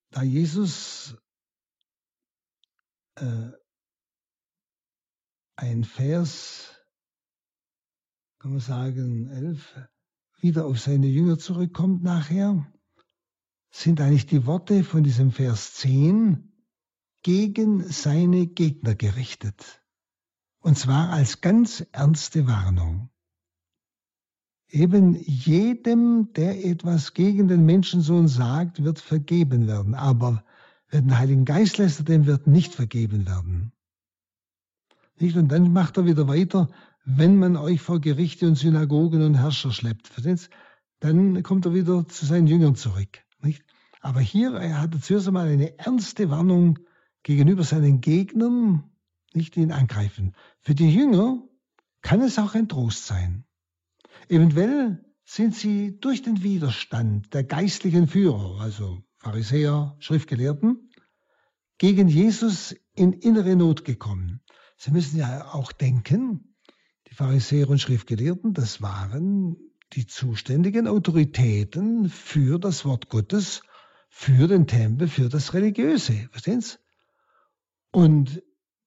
[0.10, 1.18] Da Jesus
[3.16, 3.52] äh,
[5.56, 6.82] ein Vers,
[8.40, 9.78] kann man sagen, elf,
[10.46, 12.68] wieder auf seine Jünger zurückkommt nachher,
[13.72, 16.54] sind eigentlich die Worte von diesem Vers 10
[17.24, 19.82] gegen seine Gegner gerichtet.
[20.60, 23.10] Und zwar als ganz ernste Warnung
[24.70, 29.96] eben jedem, der etwas gegen den Menschensohn sagt, wird vergeben werden.
[29.96, 30.44] Aber
[30.90, 33.72] wer den Heiligen Geist lässt, dem wird nicht vergeben werden.
[35.18, 35.38] Nicht?
[35.38, 36.70] Und dann macht er wieder weiter,
[37.06, 40.12] wenn man euch vor Gerichte und Synagogen und Herrscher schleppt.
[41.00, 43.24] Dann kommt er wieder zu seinen Jüngern zurück.
[43.42, 43.64] Nicht?
[44.02, 46.80] Aber hier er hat er zuerst einmal eine ernste Warnung
[47.24, 48.84] gegenüber seinen Gegnern,
[49.34, 50.36] nicht ihn angreifen.
[50.62, 51.44] Für die Jünger
[52.02, 53.46] kann es auch ein Trost sein.
[54.28, 60.92] Eventuell sind sie durch den Widerstand der geistlichen Führer, also Pharisäer, Schriftgelehrten,
[61.78, 64.42] gegen Jesus in innere Not gekommen.
[64.78, 66.55] Sie müssen ja auch denken,
[67.16, 69.56] die Pharisäer und Schriftgelehrten, das waren
[69.94, 73.62] die zuständigen Autoritäten für das Wort Gottes,
[74.10, 76.28] für den Tempel, für das Religiöse.
[76.32, 76.76] Verstehen Sie?
[77.92, 78.44] Und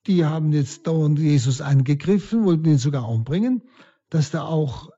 [0.07, 3.62] die haben jetzt dauernd Jesus angegriffen, wollten ihn sogar umbringen,
[4.11, 4.91] dass da auch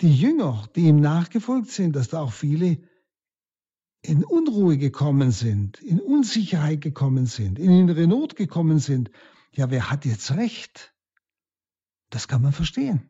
[0.00, 2.78] die Jünger, die ihm nachgefolgt sind, dass da auch viele
[4.02, 9.10] in Unruhe gekommen sind, in Unsicherheit gekommen sind, in innere Not gekommen sind.
[9.52, 10.94] Ja, wer hat jetzt recht?
[12.10, 13.08] Das kann man verstehen.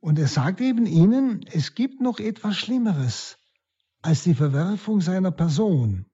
[0.00, 3.38] Und er sagt eben ihnen, es gibt noch etwas Schlimmeres
[4.02, 6.06] als die Verwerfung seiner Person.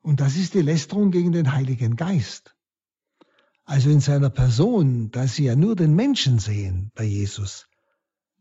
[0.00, 2.56] Und das ist die Lästerung gegen den Heiligen Geist.
[3.64, 7.68] Also in seiner Person, da sie ja nur den Menschen sehen bei Jesus,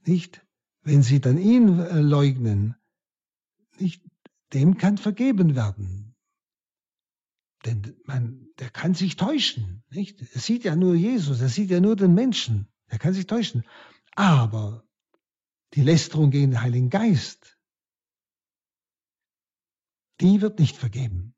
[0.05, 0.45] nicht?
[0.83, 2.75] Wenn sie dann ihn äh, leugnen,
[3.79, 4.03] nicht?
[4.53, 6.04] Dem kann vergeben werden.
[7.65, 10.21] Denn man, der kann sich täuschen, nicht?
[10.21, 12.67] Er sieht ja nur Jesus, er sieht ja nur den Menschen.
[12.87, 13.65] Er kann sich täuschen.
[14.15, 14.87] Aber
[15.73, 17.57] die Lästerung gegen den Heiligen Geist,
[20.21, 21.33] die wird nicht vergeben.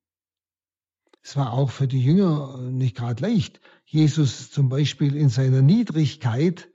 [1.21, 6.69] Es war auch für die Jünger nicht gerade leicht, Jesus zum Beispiel in seiner Niedrigkeit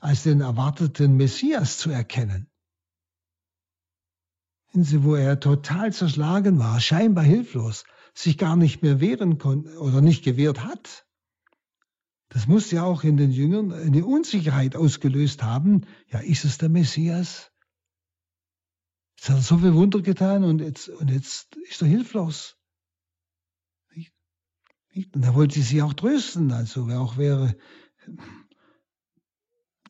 [0.00, 2.50] als den erwarteten Messias zu erkennen.
[4.72, 7.84] Wo er total zerschlagen war, scheinbar hilflos,
[8.16, 11.06] sich gar nicht mehr wehren konnte oder nicht gewehrt hat.
[12.30, 15.86] Das muss ja auch in den Jüngern eine Unsicherheit ausgelöst haben.
[16.08, 17.52] Ja, ist es der Messias?
[19.16, 22.56] Jetzt hat er so viel Wunder getan und jetzt, und jetzt ist er hilflos.
[25.12, 26.52] Und er wollte sie auch trösten.
[26.52, 27.54] Also wer auch wäre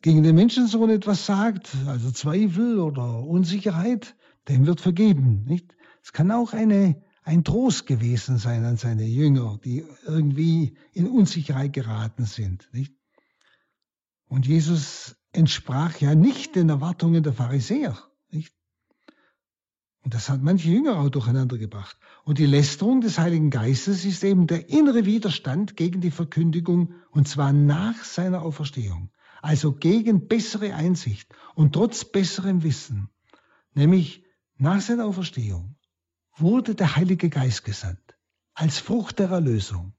[0.01, 4.17] gegen den Menschensohn etwas sagt, also Zweifel oder Unsicherheit,
[4.49, 5.45] dem wird vergeben.
[5.45, 5.75] Nicht?
[6.03, 11.73] Es kann auch eine ein Trost gewesen sein an seine Jünger, die irgendwie in Unsicherheit
[11.73, 12.69] geraten sind.
[12.71, 12.93] Nicht?
[14.29, 17.97] Und Jesus entsprach ja nicht den Erwartungen der Pharisäer.
[18.31, 18.55] Nicht?
[20.03, 21.97] Und das hat manche Jünger auch durcheinander gebracht.
[22.23, 27.27] Und die Lästerung des Heiligen Geistes ist eben der innere Widerstand gegen die Verkündigung, und
[27.27, 29.11] zwar nach seiner Auferstehung.
[29.41, 33.09] Also gegen bessere Einsicht und trotz besserem Wissen,
[33.73, 34.23] nämlich
[34.55, 35.76] nach seiner Auferstehung
[36.39, 38.17] wurde der Heilige Geist gesandt
[38.53, 39.93] als Frucht der Erlösung.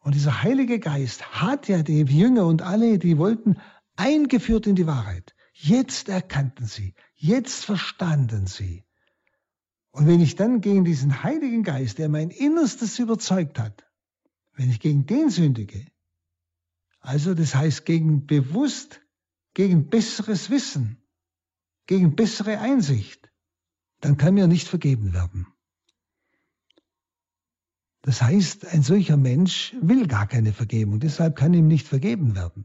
[0.00, 3.60] Und dieser Heilige Geist hat ja die Jünger und alle, die wollten,
[3.96, 5.34] eingeführt in die Wahrheit.
[5.52, 8.84] Jetzt erkannten sie, jetzt verstanden sie.
[9.90, 13.84] Und wenn ich dann gegen diesen Heiligen Geist, der mein Innerstes überzeugt hat,
[14.54, 15.86] wenn ich gegen den sündige,
[17.00, 19.02] also das heißt gegen bewusst,
[19.52, 21.02] gegen besseres Wissen,
[21.86, 23.30] gegen bessere Einsicht,
[24.00, 25.46] dann kann mir nicht vergeben werden.
[28.02, 32.64] Das heißt, ein solcher Mensch will gar keine Vergebung, deshalb kann ihm nicht vergeben werden.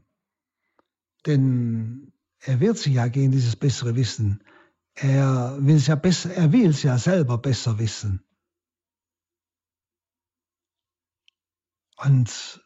[1.26, 4.42] Denn er wehrt sich ja gegen dieses bessere Wissen.
[4.94, 8.22] Er will es ja besser, er will es ja selber besser wissen.
[11.98, 12.62] Und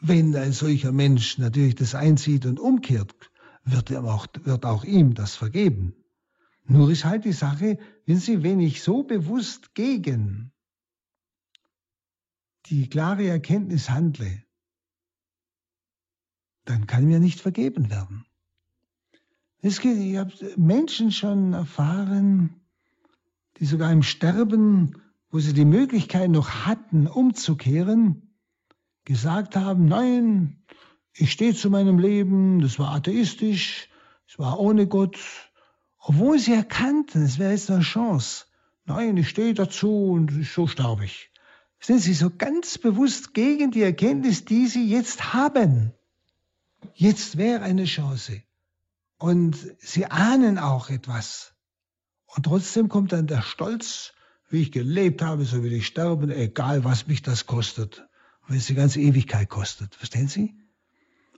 [0.00, 3.14] wenn ein solcher Mensch natürlich das einsieht und umkehrt,
[3.64, 5.94] wird, auch, wird auch ihm das vergeben.
[6.64, 10.52] Nur ist halt die Sache, wenn Sie, wenn ich so bewusst gegen
[12.70, 14.42] die klare Erkenntnis handle,
[16.64, 18.24] dann kann mir nicht vergeben werden.
[19.60, 22.60] Es geht, ich habe Menschen schon erfahren,
[23.58, 28.36] die sogar im Sterben, wo sie die Möglichkeit noch hatten, umzukehren,
[29.04, 30.62] gesagt haben, nein,
[31.12, 33.88] ich stehe zu meinem Leben, das war atheistisch,
[34.28, 35.18] es war ohne Gott,
[35.98, 38.46] obwohl sie erkannten, es wäre jetzt eine Chance.
[38.84, 41.29] Nein, ich stehe dazu und so sterbe ich
[41.80, 45.92] sind sie so ganz bewusst gegen die Erkenntnis, die sie jetzt haben.
[46.94, 48.42] Jetzt wäre eine Chance.
[49.18, 51.54] Und sie ahnen auch etwas.
[52.26, 54.12] Und trotzdem kommt dann der Stolz,
[54.48, 58.06] wie ich gelebt habe, so will ich sterben, egal was mich das kostet.
[58.46, 59.94] Wenn es die ganze Ewigkeit kostet.
[59.94, 60.56] Verstehen Sie?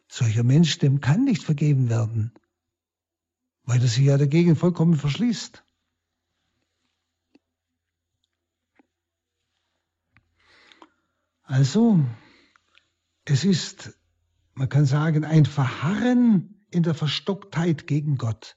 [0.09, 2.33] Solcher Mensch, dem kann nicht vergeben werden,
[3.65, 5.65] weil er sich ja dagegen vollkommen verschließt.
[11.53, 12.03] Also,
[13.27, 13.93] es ist,
[14.55, 18.57] man kann sagen, ein Verharren in der Verstocktheit gegen Gott.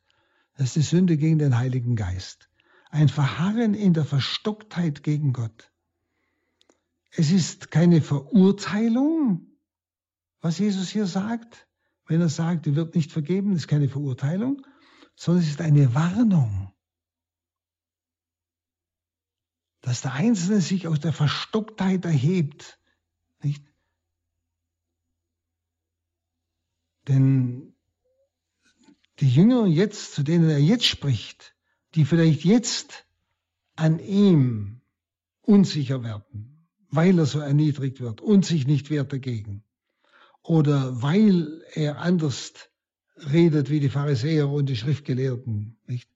[0.54, 2.50] Das ist die Sünde gegen den Heiligen Geist.
[2.92, 5.74] Ein Verharren in der Verstocktheit gegen Gott.
[7.12, 9.46] Es ist keine Verurteilung,
[10.40, 11.68] was Jesus hier sagt.
[12.08, 14.66] Wenn er sagt, er wird nicht vergeben, ist keine Verurteilung,
[15.18, 16.72] sondern es ist eine Warnung.
[19.82, 22.80] Dass der Einzelne sich aus der Verstocktheit erhebt
[23.46, 23.64] nicht?
[27.08, 27.74] Denn
[29.20, 31.56] die Jünger jetzt, zu denen er jetzt spricht,
[31.94, 33.06] die vielleicht jetzt
[33.76, 34.82] an ihm
[35.42, 39.64] unsicher werden, weil er so erniedrigt wird und sich nicht wehrt dagegen,
[40.42, 42.54] oder weil er anders
[43.32, 46.10] redet wie die Pharisäer und die Schriftgelehrten, nicht?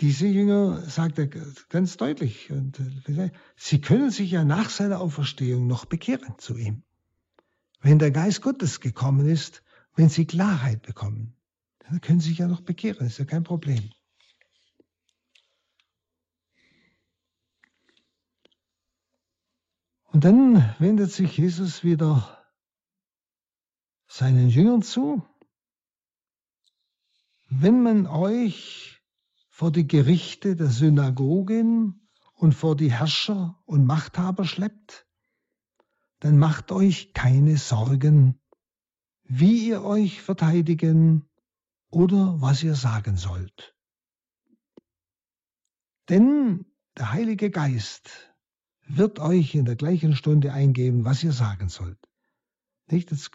[0.00, 1.28] Diese Jünger sagt er
[1.68, 6.82] ganz deutlich, und äh, sie können sich ja nach seiner Auferstehung noch bekehren zu ihm.
[7.80, 9.62] Wenn der Geist Gottes gekommen ist,
[9.94, 11.36] wenn sie Klarheit bekommen,
[11.78, 13.90] dann können sie sich ja noch bekehren, ist ja kein Problem.
[20.06, 22.44] Und dann wendet sich Jesus wieder
[24.06, 25.24] seinen Jüngern zu.
[27.48, 28.93] Wenn man euch
[29.54, 35.06] vor die Gerichte der Synagogen und vor die Herrscher und Machthaber schleppt,
[36.18, 38.40] dann macht euch keine Sorgen,
[39.22, 41.28] wie ihr euch verteidigen
[41.88, 43.76] oder was ihr sagen sollt.
[46.08, 46.66] Denn
[46.98, 48.10] der Heilige Geist
[48.88, 52.00] wird euch in der gleichen Stunde eingeben, was ihr sagen sollt.
[52.88, 53.12] Nicht?
[53.12, 53.30] Das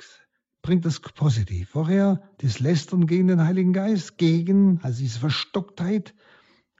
[0.69, 1.69] bringt das positiv.
[1.69, 6.13] Vorher das Lästern gegen den Heiligen Geist, gegen, also diese Verstocktheit,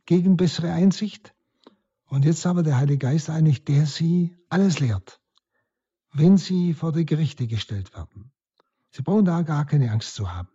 [0.06, 1.34] gegen bessere Einsicht.
[2.06, 5.20] Und jetzt aber der Heilige Geist eigentlich, der sie alles lehrt,
[6.14, 8.32] wenn sie vor die Gerichte gestellt werden.
[8.92, 10.50] Sie brauchen da gar keine Angst zu haben.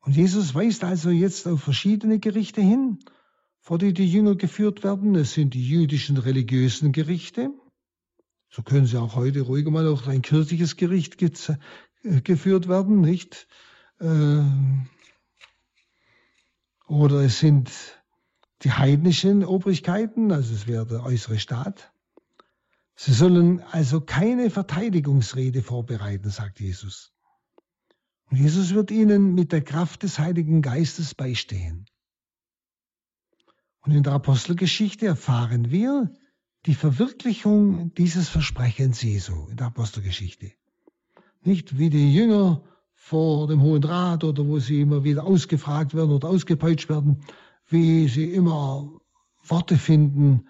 [0.00, 2.98] Und Jesus weist also jetzt auf verschiedene Gerichte hin,
[3.60, 5.14] vor die die Jünger geführt werden.
[5.16, 7.50] Es sind die jüdischen religiösen Gerichte.
[8.48, 11.18] So können sie auch heute ruhig mal auf ein kirchliches Gericht
[12.02, 13.46] geführt werden, nicht?
[14.00, 14.88] Ähm,
[16.86, 17.70] oder es sind
[18.62, 21.92] die heidnischen Obrigkeiten, also es wäre der äußere Staat.
[22.96, 27.12] Sie sollen also keine Verteidigungsrede vorbereiten, sagt Jesus.
[28.30, 31.86] Und Jesus wird ihnen mit der Kraft des Heiligen Geistes beistehen.
[33.80, 36.12] Und in der Apostelgeschichte erfahren wir
[36.66, 40.52] die Verwirklichung dieses Versprechens Jesu in der Apostelgeschichte.
[41.42, 42.62] Nicht wie die Jünger
[42.94, 47.24] vor dem Hohen Rat oder wo sie immer wieder ausgefragt werden oder ausgepeitscht werden,
[47.68, 49.00] wie sie immer
[49.44, 50.48] Worte finden,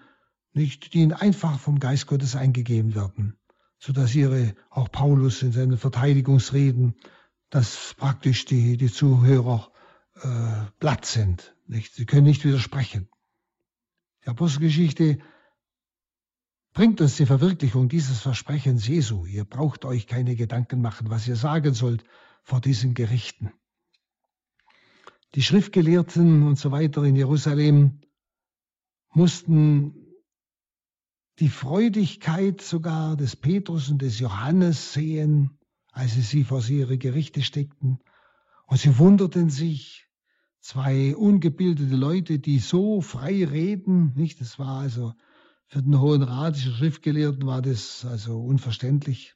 [0.53, 3.37] nicht, die ihnen einfach vom Geist Gottes eingegeben werden,
[3.77, 6.95] so dass ihre, auch Paulus in seinen Verteidigungsreden,
[7.49, 9.71] dass praktisch die, die Zuhörer
[10.15, 10.27] äh,
[10.79, 11.55] platt sind.
[11.67, 11.93] Nicht?
[11.93, 13.07] Sie können nicht widersprechen.
[14.25, 15.19] Die Apostelgeschichte
[16.79, 19.25] bringt uns die Verwirklichung dieses Versprechens Jesu.
[19.25, 22.05] Ihr braucht euch keine Gedanken machen, was ihr sagen sollt
[22.41, 23.51] vor diesen Gerichten.
[25.35, 27.99] Die Schriftgelehrten und so weiter in Jerusalem
[29.11, 29.93] mussten
[31.39, 35.59] die Freudigkeit sogar des Petrus und des Johannes sehen,
[35.91, 37.99] als sie sie vor ihre Gerichte steckten.
[38.67, 40.07] Und sie wunderten sich,
[40.61, 44.39] zwei ungebildete Leute, die so frei reden, nicht?
[44.39, 45.13] Das war also
[45.69, 49.35] für den Hohen Rat, die Schriftgelehrten, war das also unverständlich.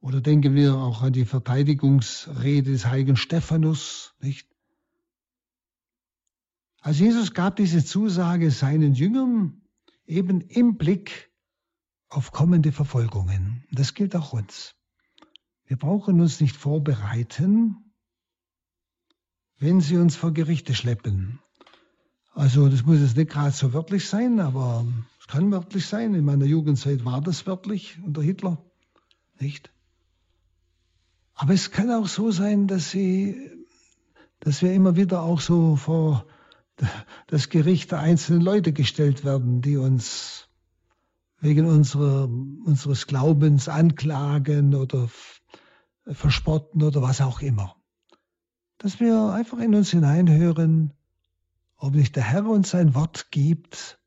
[0.00, 4.48] Oder denken wir auch an die Verteidigungsrede des heiligen Stephanus, nicht?
[6.80, 9.62] Also Jesus gab diese Zusage seinen Jüngern
[10.04, 11.30] eben im Blick
[12.08, 13.64] auf kommende Verfolgungen.
[13.70, 14.74] Das gilt auch uns.
[15.66, 17.76] Wir brauchen uns nicht vorbereiten,
[19.58, 21.38] wenn sie uns vor Gerichte schleppen.
[22.32, 24.86] Also das muss jetzt nicht gerade so wörtlich sein, aber
[25.30, 26.14] kann wörtlich sein.
[26.14, 28.58] In meiner Jugendzeit war das wörtlich unter Hitler,
[29.38, 29.70] nicht?
[31.34, 33.40] Aber es kann auch so sein, dass sie,
[34.40, 36.26] dass wir immer wieder auch so vor
[37.28, 40.48] das Gericht der einzelnen Leute gestellt werden, die uns
[41.38, 45.08] wegen unserer, unseres Glaubens anklagen oder
[46.06, 47.76] verspotten oder was auch immer.
[48.78, 50.92] Dass wir einfach in uns hineinhören,
[51.76, 53.99] ob nicht der Herr uns sein Wort gibt,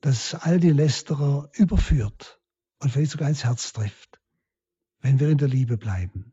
[0.00, 2.40] das all die Lästerer überführt
[2.78, 4.20] und vielleicht sogar ins Herz trifft,
[5.00, 6.32] wenn wir in der Liebe bleiben.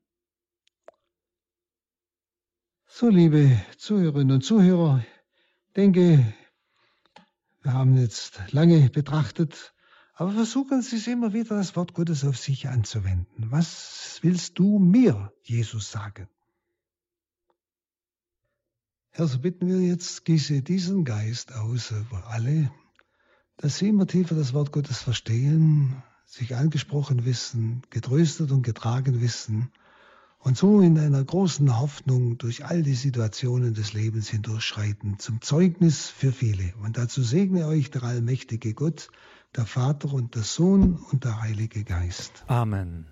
[2.87, 5.05] So, liebe Zuhörerinnen und Zuhörer,
[5.75, 6.33] denke,
[7.61, 9.73] wir haben jetzt lange betrachtet,
[10.13, 13.51] aber versuchen Sie es immer wieder, das Wort Gottes auf sich anzuwenden.
[13.51, 16.27] Was willst du mir, Jesus, sagen?
[19.11, 22.71] Herr, so bitten wir jetzt, gieße diesen Geist aus über alle,
[23.57, 29.71] dass sie immer tiefer das Wort Gottes verstehen, sich angesprochen wissen, getröstet und getragen wissen
[30.39, 36.07] und so in einer großen Hoffnung durch all die Situationen des Lebens hindurchschreiten, zum Zeugnis
[36.07, 36.73] für viele.
[36.83, 39.09] Und dazu segne euch der allmächtige Gott,
[39.55, 42.43] der Vater und der Sohn und der Heilige Geist.
[42.47, 43.07] Amen.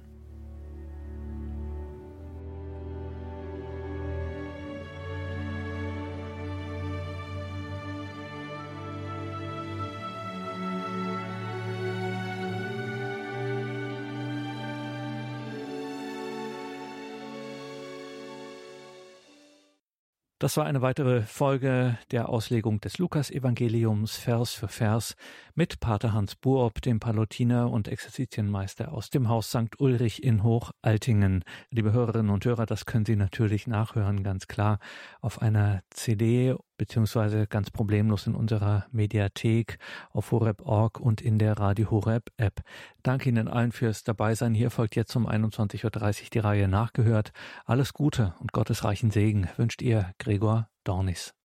[20.46, 25.16] Das war eine weitere Folge der Auslegung des Lukas-Evangeliums Vers für Vers
[25.56, 29.80] mit Pater Hans Buob, dem Palutiner und Exerzitienmeister aus dem Haus St.
[29.80, 31.44] Ulrich in Hochaltingen.
[31.72, 34.78] Liebe Hörerinnen und Hörer, das können Sie natürlich nachhören, ganz klar,
[35.20, 39.80] auf einer CD beziehungsweise ganz problemlos in unserer Mediathek
[40.12, 42.62] auf horeb.org und in der Radio Horeb App.
[43.04, 44.54] Danke Ihnen allen fürs Dabeisein.
[44.54, 47.32] Hier folgt jetzt um 21.30 Uhr die Reihe nachgehört.
[47.66, 51.34] Alles Gute und Gottes reichen Segen wünscht Ihr Gregor Dornis.